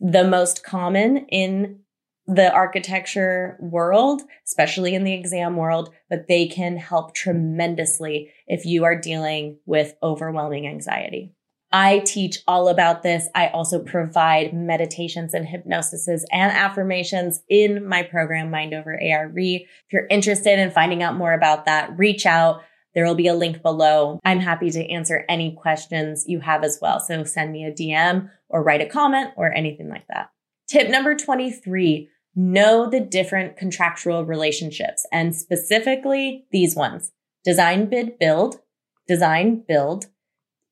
the 0.00 0.24
most 0.24 0.64
common 0.64 1.26
in 1.28 1.80
the 2.26 2.52
architecture 2.52 3.56
world, 3.60 4.22
especially 4.46 4.94
in 4.94 5.04
the 5.04 5.14
exam 5.14 5.56
world, 5.56 5.92
but 6.08 6.28
they 6.28 6.46
can 6.46 6.76
help 6.76 7.14
tremendously 7.14 8.30
if 8.46 8.64
you 8.64 8.84
are 8.84 8.98
dealing 8.98 9.58
with 9.66 9.94
overwhelming 10.02 10.66
anxiety. 10.66 11.32
I 11.72 12.00
teach 12.00 12.38
all 12.48 12.68
about 12.68 13.02
this. 13.02 13.28
I 13.34 13.48
also 13.48 13.78
provide 13.78 14.52
meditations 14.52 15.34
and 15.34 15.46
hypnosises 15.46 16.22
and 16.32 16.50
affirmations 16.52 17.42
in 17.48 17.86
my 17.86 18.02
program, 18.02 18.50
Mind 18.50 18.74
Over 18.74 18.98
ARE. 19.00 19.32
If 19.36 19.68
you're 19.92 20.06
interested 20.08 20.58
in 20.58 20.72
finding 20.72 21.02
out 21.02 21.16
more 21.16 21.32
about 21.32 21.66
that, 21.66 21.96
reach 21.96 22.26
out. 22.26 22.62
There 22.94 23.04
will 23.04 23.14
be 23.14 23.28
a 23.28 23.34
link 23.34 23.62
below. 23.62 24.18
I'm 24.24 24.40
happy 24.40 24.70
to 24.70 24.90
answer 24.90 25.24
any 25.28 25.52
questions 25.52 26.24
you 26.26 26.40
have 26.40 26.64
as 26.64 26.78
well. 26.80 27.00
So 27.00 27.24
send 27.24 27.52
me 27.52 27.64
a 27.64 27.72
DM 27.72 28.30
or 28.48 28.62
write 28.62 28.82
a 28.82 28.86
comment 28.86 29.30
or 29.36 29.52
anything 29.52 29.88
like 29.88 30.06
that. 30.08 30.30
Tip 30.68 30.88
number 30.88 31.14
23, 31.14 32.08
know 32.34 32.88
the 32.88 33.00
different 33.00 33.56
contractual 33.56 34.24
relationships 34.24 35.06
and 35.12 35.34
specifically 35.34 36.46
these 36.52 36.74
ones, 36.76 37.12
design, 37.44 37.88
bid, 37.88 38.18
build, 38.18 38.60
design, 39.06 39.64
build, 39.66 40.06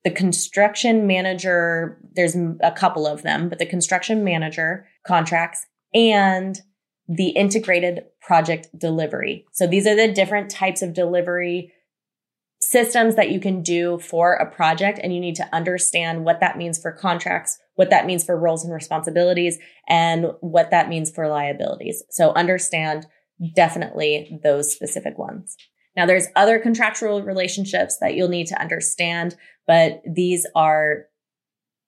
the 0.03 0.11
construction 0.11 1.07
manager, 1.07 1.97
there's 2.13 2.35
a 2.61 2.71
couple 2.71 3.05
of 3.05 3.21
them, 3.21 3.49
but 3.49 3.59
the 3.59 3.65
construction 3.65 4.23
manager 4.23 4.87
contracts 5.05 5.65
and 5.93 6.61
the 7.07 7.29
integrated 7.29 8.05
project 8.21 8.69
delivery. 8.77 9.45
So 9.51 9.67
these 9.67 9.85
are 9.87 9.95
the 9.95 10.13
different 10.13 10.49
types 10.49 10.81
of 10.81 10.93
delivery 10.93 11.73
systems 12.69 13.15
that 13.15 13.31
you 13.31 13.39
can 13.39 13.63
do 13.63 13.97
for 13.97 14.33
a 14.33 14.45
project. 14.45 14.99
And 15.01 15.11
you 15.11 15.19
need 15.19 15.35
to 15.35 15.55
understand 15.55 16.23
what 16.23 16.39
that 16.39 16.55
means 16.55 16.79
for 16.79 16.91
contracts, 16.91 17.57
what 17.73 17.89
that 17.89 18.05
means 18.05 18.23
for 18.23 18.37
roles 18.37 18.63
and 18.63 18.71
responsibilities, 18.71 19.57
and 19.87 20.27
what 20.41 20.69
that 20.69 20.87
means 20.87 21.09
for 21.09 21.27
liabilities. 21.27 22.03
So 22.11 22.31
understand 22.33 23.07
definitely 23.55 24.39
those 24.43 24.71
specific 24.71 25.17
ones. 25.17 25.57
Now 25.95 26.05
there's 26.05 26.27
other 26.35 26.59
contractual 26.59 27.23
relationships 27.23 27.97
that 28.01 28.13
you'll 28.13 28.29
need 28.29 28.45
to 28.47 28.61
understand, 28.61 29.35
but 29.65 30.03
these 30.05 30.45
are 30.53 31.05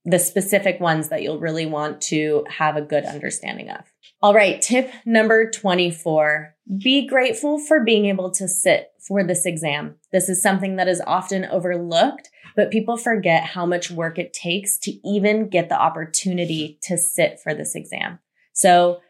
the 0.03 0.19
specific 0.19 0.79
ones 0.79 1.09
that 1.09 1.21
you'll 1.21 1.39
really 1.39 1.65
want 1.65 2.01
to 2.01 2.45
have 2.49 2.75
a 2.75 2.81
good 2.81 3.05
understanding 3.05 3.69
of. 3.69 3.81
All 4.21 4.33
right. 4.33 4.61
Tip 4.61 4.91
number 5.05 5.49
24. 5.49 6.55
Be 6.81 7.07
grateful 7.07 7.59
for 7.59 7.83
being 7.83 8.05
able 8.05 8.31
to 8.31 8.47
sit 8.47 8.91
for 9.07 9.23
this 9.23 9.45
exam. 9.45 9.95
This 10.11 10.29
is 10.29 10.41
something 10.41 10.75
that 10.75 10.87
is 10.87 11.01
often 11.05 11.45
overlooked, 11.45 12.29
but 12.55 12.71
people 12.71 12.97
forget 12.97 13.43
how 13.43 13.65
much 13.65 13.91
work 13.91 14.17
it 14.17 14.33
takes 14.33 14.77
to 14.79 14.91
even 15.07 15.49
get 15.49 15.69
the 15.69 15.79
opportunity 15.79 16.79
to 16.83 16.97
sit 16.97 17.39
for 17.39 17.53
this 17.53 17.75
exam. 17.75 18.19
So 18.53 19.01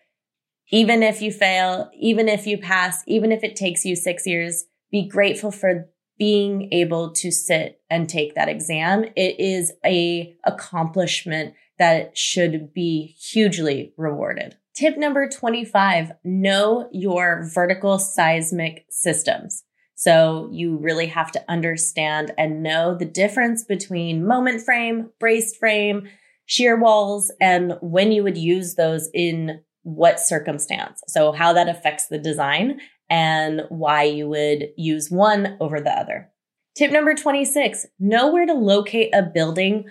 even 0.71 1.03
if 1.03 1.21
you 1.21 1.31
fail, 1.31 1.89
even 1.97 2.29
if 2.29 2.47
you 2.47 2.57
pass, 2.57 3.03
even 3.05 3.31
if 3.31 3.43
it 3.43 3.55
takes 3.55 3.85
you 3.85 3.95
six 3.95 4.25
years, 4.25 4.65
be 4.91 5.07
grateful 5.07 5.51
for 5.51 5.89
being 6.21 6.71
able 6.71 7.09
to 7.09 7.31
sit 7.31 7.81
and 7.89 8.07
take 8.07 8.35
that 8.35 8.47
exam. 8.47 9.05
It 9.15 9.39
is 9.39 9.73
a 9.83 10.35
accomplishment 10.45 11.55
that 11.79 12.15
should 12.15 12.71
be 12.75 13.15
hugely 13.19 13.91
rewarded. 13.97 14.55
Tip 14.75 14.99
number 14.99 15.27
25, 15.27 16.11
know 16.23 16.87
your 16.91 17.49
vertical 17.51 17.97
seismic 17.97 18.85
systems. 18.91 19.63
So 19.95 20.47
you 20.51 20.77
really 20.77 21.07
have 21.07 21.31
to 21.31 21.43
understand 21.49 22.33
and 22.37 22.61
know 22.61 22.95
the 22.95 23.03
difference 23.03 23.63
between 23.63 24.23
moment 24.23 24.61
frame, 24.61 25.09
braced 25.19 25.57
frame, 25.57 26.07
shear 26.45 26.79
walls, 26.79 27.31
and 27.41 27.79
when 27.81 28.11
you 28.11 28.21
would 28.21 28.37
use 28.37 28.75
those 28.75 29.09
in 29.11 29.63
what 29.81 30.19
circumstance. 30.19 31.01
So 31.07 31.31
how 31.31 31.53
that 31.53 31.67
affects 31.67 32.09
the 32.09 32.19
design 32.19 32.79
and 33.11 33.63
why 33.67 34.03
you 34.03 34.29
would 34.29 34.69
use 34.77 35.11
one 35.11 35.57
over 35.59 35.81
the 35.81 35.91
other. 35.91 36.29
Tip 36.77 36.91
number 36.91 37.13
26, 37.13 37.85
know 37.99 38.31
where 38.31 38.45
to 38.45 38.53
locate 38.53 39.13
a 39.13 39.21
building 39.21 39.83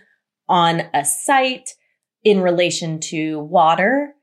on 0.49 0.85
a 0.95 1.05
site 1.05 1.75
in 2.25 2.41
relation 2.41 2.99
to 2.99 3.39
water, 3.41 4.15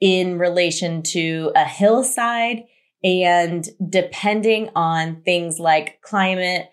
in 0.00 0.38
relation 0.38 1.02
to 1.02 1.50
a 1.56 1.64
hillside, 1.64 2.62
and 3.02 3.68
depending 3.88 4.70
on 4.76 5.22
things 5.22 5.58
like 5.58 6.00
climate, 6.00 6.70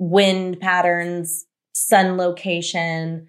wind 0.00 0.58
patterns, 0.58 1.44
sun 1.72 2.16
location, 2.16 3.28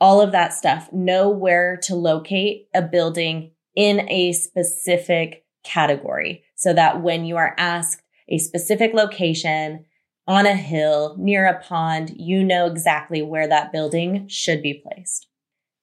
all 0.00 0.20
of 0.20 0.30
that 0.30 0.52
stuff, 0.52 0.88
know 0.92 1.28
where 1.28 1.78
to 1.82 1.96
locate 1.96 2.68
a 2.72 2.82
building 2.82 3.50
in 3.74 4.08
a 4.08 4.32
specific 4.32 5.44
category 5.64 6.44
so 6.62 6.72
that 6.72 7.02
when 7.02 7.24
you 7.24 7.36
are 7.36 7.56
asked 7.58 8.02
a 8.28 8.38
specific 8.38 8.94
location 8.94 9.84
on 10.28 10.46
a 10.46 10.54
hill 10.54 11.16
near 11.18 11.44
a 11.46 11.60
pond, 11.60 12.12
you 12.16 12.44
know 12.44 12.66
exactly 12.66 13.20
where 13.20 13.48
that 13.48 13.72
building 13.72 14.28
should 14.28 14.62
be 14.62 14.80
placed. 14.80 15.26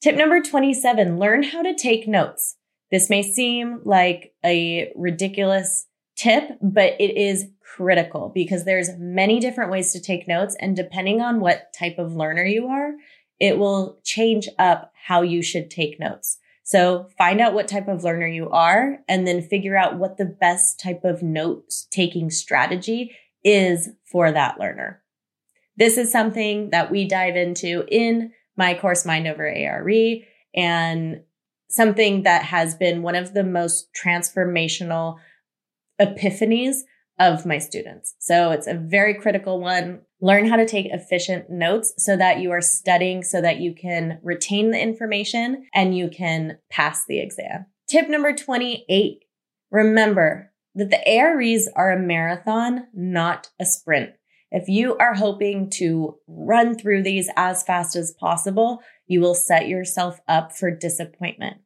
Tip 0.01 0.15
number 0.15 0.41
27, 0.41 1.19
learn 1.19 1.43
how 1.43 1.61
to 1.61 1.75
take 1.75 2.07
notes. 2.07 2.55
This 2.91 3.09
may 3.09 3.21
seem 3.21 3.81
like 3.83 4.33
a 4.45 4.93
ridiculous 4.95 5.87
tip, 6.15 6.57
but 6.61 6.93
it 6.97 7.17
is 7.17 7.49
critical 7.75 8.31
because 8.33 8.63
there's 8.63 8.97
many 8.97 9.41
different 9.41 9.71
ways 9.71 9.91
to 9.91 9.99
take 9.99 10.29
notes. 10.29 10.55
And 10.61 10.77
depending 10.77 11.19
on 11.19 11.41
what 11.41 11.73
type 11.77 11.97
of 11.97 12.13
learner 12.13 12.45
you 12.45 12.67
are, 12.67 12.93
it 13.37 13.57
will 13.57 13.99
change 14.05 14.47
up 14.57 14.93
how 15.07 15.23
you 15.23 15.41
should 15.41 15.69
take 15.69 15.99
notes. 15.99 16.37
So 16.69 17.07
find 17.17 17.41
out 17.41 17.55
what 17.55 17.67
type 17.67 17.87
of 17.87 18.03
learner 18.03 18.27
you 18.27 18.47
are 18.51 18.99
and 19.07 19.25
then 19.25 19.41
figure 19.41 19.75
out 19.75 19.97
what 19.97 20.17
the 20.17 20.25
best 20.25 20.79
type 20.79 21.03
of 21.03 21.23
note 21.23 21.73
taking 21.89 22.29
strategy 22.29 23.17
is 23.43 23.89
for 24.05 24.31
that 24.31 24.59
learner. 24.59 25.01
This 25.77 25.97
is 25.97 26.11
something 26.11 26.69
that 26.69 26.91
we 26.91 27.07
dive 27.07 27.35
into 27.35 27.85
in 27.87 28.33
my 28.55 28.75
course, 28.75 29.03
Mind 29.03 29.25
Over 29.25 29.47
ARE, 29.47 30.19
and 30.53 31.23
something 31.69 32.21
that 32.21 32.43
has 32.43 32.75
been 32.75 33.01
one 33.01 33.15
of 33.15 33.33
the 33.33 33.43
most 33.43 33.87
transformational 33.99 35.17
epiphanies 35.99 36.81
of 37.17 37.47
my 37.47 37.57
students. 37.57 38.13
So 38.19 38.51
it's 38.51 38.67
a 38.67 38.75
very 38.75 39.15
critical 39.15 39.59
one. 39.59 40.01
Learn 40.21 40.47
how 40.47 40.57
to 40.57 40.65
take 40.65 40.87
efficient 40.87 41.49
notes 41.49 41.93
so 41.97 42.17
that 42.17 42.39
you 42.39 42.51
are 42.51 42.61
studying 42.61 43.23
so 43.23 43.41
that 43.41 43.59
you 43.59 43.73
can 43.73 44.19
retain 44.21 44.71
the 44.71 44.81
information 44.81 45.65
and 45.73 45.95
you 45.95 46.09
can 46.09 46.57
pass 46.69 47.05
the 47.07 47.19
exam. 47.19 47.65
Tip 47.87 48.09
number 48.09 48.33
28. 48.33 49.23
Remember 49.71 50.51
that 50.75 50.89
the 50.89 51.07
AREs 51.07 51.69
are 51.75 51.91
a 51.91 51.99
marathon, 51.99 52.87
not 52.93 53.49
a 53.59 53.65
sprint. 53.65 54.11
If 54.51 54.67
you 54.67 54.97
are 54.97 55.13
hoping 55.13 55.69
to 55.75 56.17
run 56.27 56.77
through 56.77 57.03
these 57.03 57.29
as 57.35 57.63
fast 57.63 57.95
as 57.95 58.15
possible, 58.19 58.81
you 59.07 59.21
will 59.21 59.35
set 59.35 59.67
yourself 59.67 60.19
up 60.27 60.55
for 60.55 60.71
disappointment. 60.71 61.57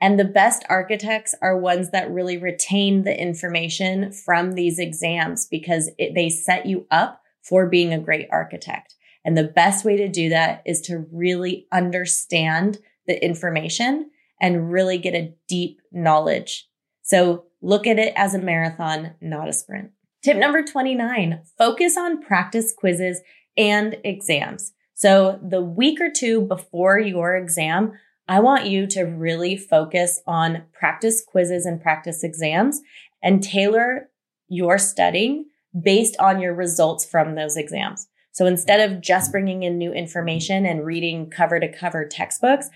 And 0.00 0.18
the 0.18 0.24
best 0.24 0.64
architects 0.68 1.34
are 1.40 1.56
ones 1.56 1.90
that 1.90 2.10
really 2.10 2.36
retain 2.36 3.04
the 3.04 3.18
information 3.18 4.12
from 4.12 4.52
these 4.52 4.78
exams 4.78 5.46
because 5.46 5.90
it, 5.96 6.14
they 6.14 6.28
set 6.28 6.66
you 6.66 6.86
up 6.90 7.20
for 7.44 7.68
being 7.68 7.92
a 7.92 8.00
great 8.00 8.26
architect. 8.30 8.94
And 9.24 9.36
the 9.36 9.44
best 9.44 9.84
way 9.84 9.96
to 9.96 10.08
do 10.08 10.28
that 10.30 10.62
is 10.66 10.80
to 10.82 11.06
really 11.12 11.66
understand 11.72 12.78
the 13.06 13.22
information 13.24 14.10
and 14.40 14.70
really 14.70 14.98
get 14.98 15.14
a 15.14 15.34
deep 15.48 15.80
knowledge. 15.92 16.68
So 17.02 17.44
look 17.62 17.86
at 17.86 17.98
it 17.98 18.12
as 18.16 18.34
a 18.34 18.38
marathon, 18.38 19.14
not 19.20 19.48
a 19.48 19.52
sprint. 19.52 19.90
Tip 20.22 20.36
number 20.36 20.62
29, 20.62 21.42
focus 21.58 21.96
on 21.96 22.22
practice 22.22 22.72
quizzes 22.76 23.20
and 23.56 23.96
exams. 24.04 24.72
So 24.94 25.38
the 25.42 25.60
week 25.60 26.00
or 26.00 26.10
two 26.10 26.42
before 26.42 26.98
your 26.98 27.36
exam, 27.36 27.92
I 28.26 28.40
want 28.40 28.66
you 28.66 28.86
to 28.88 29.02
really 29.02 29.56
focus 29.56 30.20
on 30.26 30.64
practice 30.72 31.22
quizzes 31.22 31.66
and 31.66 31.80
practice 31.80 32.24
exams 32.24 32.80
and 33.22 33.42
tailor 33.42 34.08
your 34.48 34.78
studying 34.78 35.46
based 35.80 36.16
on 36.18 36.40
your 36.40 36.54
results 36.54 37.04
from 37.04 37.34
those 37.34 37.56
exams. 37.56 38.08
So 38.32 38.46
instead 38.46 38.80
of 38.80 39.00
just 39.00 39.30
bringing 39.30 39.62
in 39.62 39.78
new 39.78 39.92
information 39.92 40.66
and 40.66 40.84
reading 40.84 41.30
cover 41.30 41.60
to 41.60 41.72
cover 41.72 42.04
textbooks, 42.04 42.68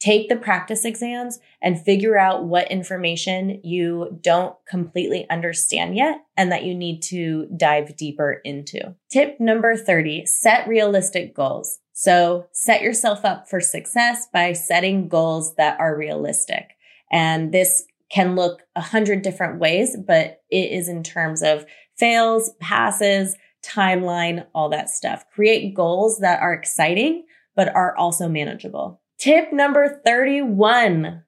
take 0.00 0.28
the 0.28 0.36
practice 0.36 0.84
exams 0.84 1.38
and 1.60 1.80
figure 1.80 2.18
out 2.18 2.44
what 2.44 2.70
information 2.70 3.60
you 3.64 4.18
don't 4.20 4.54
completely 4.68 5.28
understand 5.30 5.96
yet 5.96 6.24
and 6.36 6.52
that 6.52 6.64
you 6.64 6.74
need 6.74 7.00
to 7.02 7.46
dive 7.56 7.96
deeper 7.96 8.40
into. 8.44 8.94
Tip 9.10 9.38
number 9.40 9.76
30, 9.76 10.26
set 10.26 10.68
realistic 10.68 11.34
goals. 11.34 11.78
So 11.92 12.46
set 12.52 12.82
yourself 12.82 13.24
up 13.24 13.48
for 13.48 13.60
success 13.60 14.28
by 14.32 14.52
setting 14.52 15.08
goals 15.08 15.56
that 15.56 15.78
are 15.80 15.96
realistic. 15.96 16.76
And 17.10 17.52
this 17.52 17.84
can 18.10 18.36
look 18.36 18.62
a 18.76 18.80
hundred 18.80 19.22
different 19.22 19.58
ways, 19.58 19.96
but 20.06 20.42
it 20.50 20.70
is 20.70 20.88
in 20.88 21.02
terms 21.02 21.42
of 21.42 21.66
fails, 21.98 22.50
passes, 22.60 23.36
timeline, 23.62 24.46
all 24.54 24.68
that 24.68 24.88
stuff. 24.90 25.24
Create 25.34 25.74
goals 25.74 26.18
that 26.20 26.40
are 26.40 26.52
exciting, 26.52 27.24
but 27.56 27.74
are 27.74 27.96
also 27.96 28.28
manageable. 28.28 29.00
Tip 29.18 29.52
number 29.52 30.00
31. 30.04 31.24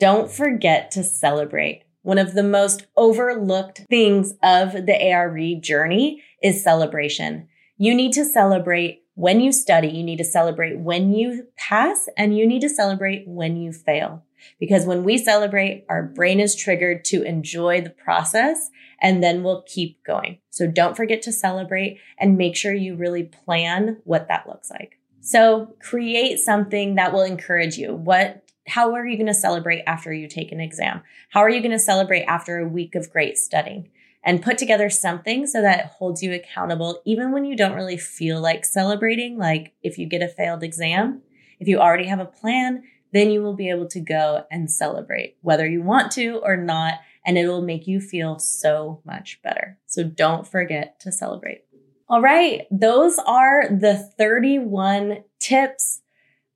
Don't 0.00 0.30
forget 0.30 0.90
to 0.92 1.02
celebrate. 1.02 1.82
One 2.02 2.18
of 2.18 2.34
the 2.34 2.42
most 2.42 2.86
overlooked 2.96 3.82
things 3.90 4.32
of 4.42 4.72
the 4.72 5.02
ARE 5.10 5.54
journey 5.60 6.22
is 6.42 6.62
celebration. 6.62 7.48
You 7.78 7.94
need 7.94 8.12
to 8.12 8.24
celebrate 8.24 9.02
when 9.14 9.40
you 9.40 9.52
study. 9.52 9.88
You 9.88 10.04
need 10.04 10.18
to 10.18 10.24
celebrate 10.24 10.78
when 10.78 11.12
you 11.12 11.48
pass 11.56 12.08
and 12.16 12.36
you 12.36 12.46
need 12.46 12.60
to 12.60 12.68
celebrate 12.68 13.26
when 13.26 13.56
you 13.56 13.72
fail. 13.72 14.22
Because 14.58 14.86
when 14.86 15.04
we 15.04 15.18
celebrate, 15.18 15.84
our 15.88 16.02
brain 16.02 16.40
is 16.40 16.54
triggered 16.54 17.04
to 17.06 17.22
enjoy 17.22 17.80
the 17.80 17.90
process 17.90 18.70
and 19.00 19.22
then 19.22 19.42
we'll 19.42 19.62
keep 19.62 20.02
going. 20.04 20.38
So 20.50 20.66
don't 20.66 20.96
forget 20.96 21.22
to 21.22 21.32
celebrate 21.32 21.98
and 22.18 22.38
make 22.38 22.56
sure 22.56 22.74
you 22.74 22.96
really 22.96 23.24
plan 23.24 23.98
what 24.04 24.28
that 24.28 24.48
looks 24.48 24.70
like. 24.70 24.98
So 25.20 25.74
create 25.80 26.38
something 26.38 26.94
that 26.94 27.12
will 27.12 27.22
encourage 27.22 27.76
you. 27.76 27.94
What 27.94 28.42
how 28.68 28.94
are 28.94 29.06
you 29.06 29.16
going 29.16 29.26
to 29.28 29.34
celebrate 29.34 29.82
after 29.86 30.12
you 30.12 30.28
take 30.28 30.50
an 30.50 30.60
exam? 30.60 31.02
How 31.30 31.40
are 31.40 31.50
you 31.50 31.60
going 31.60 31.72
to 31.72 31.78
celebrate 31.78 32.24
after 32.24 32.58
a 32.58 32.68
week 32.68 32.94
of 32.94 33.10
great 33.10 33.38
studying? 33.38 33.90
And 34.24 34.42
put 34.42 34.58
together 34.58 34.90
something 34.90 35.46
so 35.46 35.62
that 35.62 35.78
it 35.78 35.86
holds 35.86 36.20
you 36.20 36.32
accountable 36.32 37.00
even 37.04 37.30
when 37.30 37.44
you 37.44 37.56
don't 37.56 37.76
really 37.76 37.96
feel 37.96 38.40
like 38.40 38.64
celebrating, 38.64 39.38
like 39.38 39.74
if 39.84 39.98
you 39.98 40.06
get 40.08 40.20
a 40.20 40.26
failed 40.26 40.64
exam, 40.64 41.22
if 41.60 41.68
you 41.68 41.78
already 41.78 42.06
have 42.06 42.18
a 42.18 42.24
plan, 42.24 42.82
then 43.12 43.30
you 43.30 43.42
will 43.42 43.54
be 43.54 43.70
able 43.70 43.86
to 43.88 44.00
go 44.00 44.44
and 44.50 44.70
celebrate 44.70 45.36
whether 45.42 45.66
you 45.66 45.82
want 45.82 46.12
to 46.12 46.40
or 46.42 46.56
not. 46.56 46.94
And 47.24 47.36
it 47.36 47.48
will 47.48 47.62
make 47.62 47.86
you 47.86 48.00
feel 48.00 48.38
so 48.38 49.00
much 49.04 49.40
better. 49.42 49.78
So 49.86 50.04
don't 50.04 50.46
forget 50.46 51.00
to 51.00 51.10
celebrate. 51.10 51.64
All 52.08 52.22
right. 52.22 52.66
Those 52.70 53.18
are 53.26 53.68
the 53.68 53.96
31 54.16 55.24
tips 55.40 56.02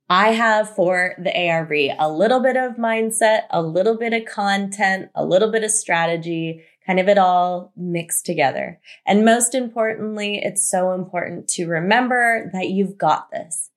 I 0.09 0.33
have 0.33 0.75
for 0.75 1.15
the 1.17 1.33
ARE 1.35 1.71
A 1.97 2.11
little 2.11 2.41
bit 2.41 2.57
of 2.57 2.75
mindset, 2.75 3.43
a 3.49 3.61
little 3.61 3.97
bit 3.97 4.13
of 4.13 4.25
content, 4.25 5.09
a 5.15 5.23
little 5.23 5.49
bit 5.51 5.63
of 5.63 5.71
strategy, 5.71 6.63
kind 6.85 6.99
of 6.99 7.07
it 7.07 7.17
all 7.17 7.71
mixed 7.77 8.25
together. 8.25 8.79
And 9.05 9.23
most 9.23 9.55
importantly, 9.55 10.41
it's 10.43 10.69
so 10.69 10.91
important 10.91 11.47
to 11.49 11.65
remember 11.65 12.49
that 12.51 12.69
you've 12.69 12.97
got 12.97 13.31
this, 13.31 13.69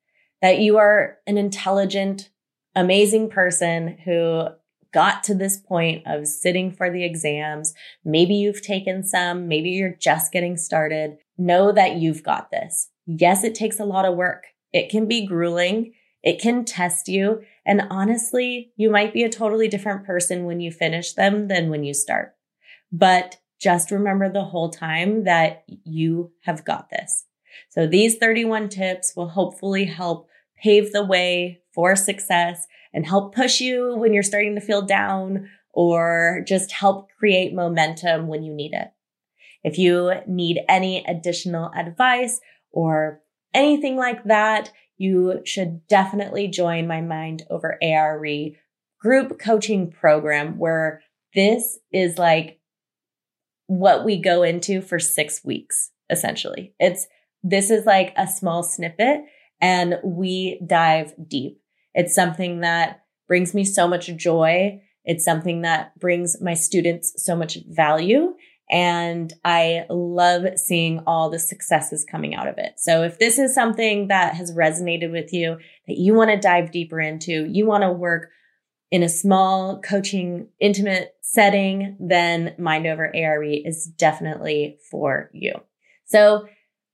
that 0.42 0.58
you 0.58 0.76
are 0.78 1.18
an 1.26 1.38
intelligent, 1.38 2.30
amazing 2.74 3.30
person 3.30 3.98
who 4.04 4.48
got 4.92 5.24
to 5.24 5.34
this 5.34 5.58
point 5.58 6.02
of 6.06 6.26
sitting 6.26 6.70
for 6.70 6.90
the 6.90 7.04
exams. 7.04 7.74
Maybe 8.04 8.34
you've 8.34 8.62
taken 8.62 9.02
some, 9.04 9.48
maybe 9.48 9.70
you're 9.70 9.96
just 10.00 10.32
getting 10.32 10.56
started. 10.56 11.18
Know 11.36 11.72
that 11.72 11.96
you've 11.96 12.22
got 12.22 12.52
this. 12.52 12.90
Yes, 13.06 13.42
it 13.42 13.56
takes 13.56 13.80
a 13.80 13.84
lot 13.84 14.04
of 14.04 14.16
work. 14.16 14.44
It 14.72 14.88
can 14.88 15.06
be 15.06 15.26
grueling. 15.26 15.94
It 16.22 16.40
can 16.40 16.64
test 16.64 17.08
you. 17.08 17.42
And 17.66 17.82
honestly, 17.90 18.72
you 18.76 18.88
might 18.90 19.12
be 19.12 19.24
a 19.24 19.28
totally 19.28 19.68
different 19.68 20.06
person 20.06 20.44
when 20.44 20.60
you 20.60 20.70
finish 20.70 21.12
them 21.12 21.48
than 21.48 21.70
when 21.70 21.82
you 21.84 21.92
start. 21.92 22.34
But 22.92 23.38
just 23.60 23.90
remember 23.90 24.32
the 24.32 24.44
whole 24.44 24.70
time 24.70 25.24
that 25.24 25.64
you 25.84 26.32
have 26.42 26.64
got 26.64 26.90
this. 26.90 27.26
So 27.68 27.86
these 27.86 28.16
31 28.16 28.68
tips 28.68 29.14
will 29.16 29.28
hopefully 29.28 29.84
help 29.84 30.28
pave 30.56 30.92
the 30.92 31.04
way 31.04 31.62
for 31.74 31.96
success 31.96 32.66
and 32.92 33.06
help 33.06 33.34
push 33.34 33.60
you 33.60 33.96
when 33.96 34.14
you're 34.14 34.22
starting 34.22 34.54
to 34.54 34.60
feel 34.60 34.82
down 34.82 35.48
or 35.72 36.44
just 36.46 36.72
help 36.72 37.08
create 37.18 37.52
momentum 37.52 38.28
when 38.28 38.42
you 38.42 38.54
need 38.54 38.72
it. 38.72 38.88
If 39.64 39.78
you 39.78 40.12
need 40.26 40.60
any 40.68 41.04
additional 41.06 41.72
advice 41.74 42.40
or 42.70 43.20
anything 43.52 43.96
like 43.96 44.24
that, 44.24 44.70
you 44.96 45.40
should 45.44 45.86
definitely 45.88 46.48
join 46.48 46.86
my 46.86 47.00
Mind 47.00 47.42
Over 47.50 47.78
ARE 47.82 48.50
group 49.00 49.38
coaching 49.38 49.90
program 49.90 50.58
where 50.58 51.02
this 51.34 51.78
is 51.92 52.18
like 52.18 52.60
what 53.66 54.04
we 54.04 54.20
go 54.20 54.42
into 54.42 54.80
for 54.80 54.98
six 54.98 55.44
weeks, 55.44 55.90
essentially. 56.10 56.74
It's, 56.78 57.06
this 57.42 57.70
is 57.70 57.84
like 57.84 58.12
a 58.16 58.26
small 58.26 58.62
snippet 58.62 59.24
and 59.60 59.96
we 60.04 60.60
dive 60.64 61.14
deep. 61.26 61.60
It's 61.94 62.14
something 62.14 62.60
that 62.60 63.04
brings 63.26 63.54
me 63.54 63.64
so 63.64 63.88
much 63.88 64.14
joy. 64.16 64.80
It's 65.04 65.24
something 65.24 65.62
that 65.62 65.98
brings 65.98 66.40
my 66.40 66.54
students 66.54 67.14
so 67.24 67.36
much 67.36 67.58
value. 67.68 68.34
And 68.70 69.32
I 69.44 69.84
love 69.90 70.58
seeing 70.58 71.00
all 71.06 71.28
the 71.28 71.38
successes 71.38 72.06
coming 72.10 72.34
out 72.34 72.48
of 72.48 72.56
it. 72.56 72.74
So 72.78 73.02
if 73.02 73.18
this 73.18 73.38
is 73.38 73.54
something 73.54 74.08
that 74.08 74.34
has 74.34 74.52
resonated 74.52 75.12
with 75.12 75.32
you, 75.32 75.58
that 75.86 75.98
you 75.98 76.14
want 76.14 76.30
to 76.30 76.38
dive 76.38 76.72
deeper 76.72 76.98
into, 77.00 77.44
you 77.44 77.66
want 77.66 77.82
to 77.82 77.92
work 77.92 78.30
in 78.90 79.02
a 79.02 79.08
small 79.08 79.80
coaching, 79.80 80.48
intimate 80.60 81.14
setting, 81.20 81.96
then 82.00 82.54
Mind 82.58 82.86
Over 82.86 83.14
ARE 83.14 83.42
is 83.42 83.84
definitely 83.84 84.78
for 84.90 85.30
you. 85.32 85.52
So 86.06 86.46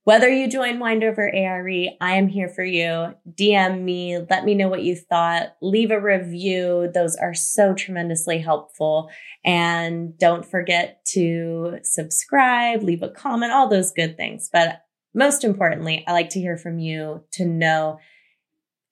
whether 0.03 0.27
you 0.27 0.49
join 0.49 0.79
Mind 0.79 1.03
Over 1.03 1.29
ARE, 1.33 1.67
I 2.01 2.15
am 2.15 2.27
here 2.27 2.49
for 2.49 2.63
you. 2.63 3.13
DM 3.29 3.83
me, 3.83 4.17
let 4.29 4.45
me 4.45 4.55
know 4.55 4.67
what 4.67 4.83
you 4.83 4.95
thought, 4.95 5.55
leave 5.61 5.91
a 5.91 6.01
review. 6.01 6.89
Those 6.91 7.15
are 7.15 7.35
so 7.35 7.75
tremendously 7.75 8.39
helpful. 8.39 9.11
And 9.45 10.17
don't 10.17 10.45
forget 10.45 11.05
to 11.13 11.77
subscribe, 11.83 12.81
leave 12.81 13.03
a 13.03 13.09
comment, 13.09 13.51
all 13.51 13.69
those 13.69 13.91
good 13.91 14.17
things. 14.17 14.49
But 14.51 14.81
most 15.13 15.43
importantly, 15.43 16.03
I 16.07 16.13
like 16.13 16.29
to 16.29 16.39
hear 16.39 16.57
from 16.57 16.79
you 16.79 17.23
to 17.33 17.45
know 17.45 17.99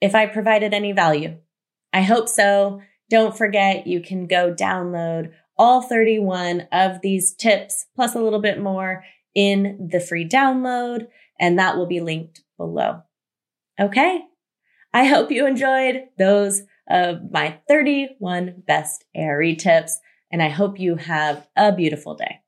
if 0.02 0.14
I 0.14 0.28
provided 0.28 0.74
any 0.74 0.92
value. 0.92 1.38
I 1.92 2.02
hope 2.02 2.30
so. 2.30 2.82
Don't 3.10 3.36
forget 3.36 3.88
you 3.88 4.02
can 4.02 4.28
go 4.28 4.54
download 4.54 5.32
all 5.58 5.82
31 5.82 6.68
of 6.72 7.02
these 7.02 7.34
tips 7.34 7.88
plus 7.96 8.16
a 8.16 8.22
little 8.22 8.42
bit 8.42 8.62
more 8.62 9.04
in 9.36 9.90
the 9.92 10.00
free 10.00 10.28
download, 10.28 11.08
and 11.40 11.58
that 11.58 11.78
will 11.78 11.88
be 11.88 12.00
linked 12.00 12.42
below. 12.58 13.02
Okay. 13.80 14.22
I 14.94 15.06
hope 15.06 15.32
you 15.32 15.46
enjoyed 15.46 16.06
those 16.18 16.64
of 16.90 17.32
my 17.32 17.60
31 17.68 18.64
best 18.66 19.06
ARE 19.16 19.56
tips, 19.56 20.00
and 20.32 20.42
I 20.42 20.50
hope 20.50 20.80
you 20.80 20.96
have 20.96 21.48
a 21.56 21.72
beautiful 21.72 22.16
day. 22.16 22.40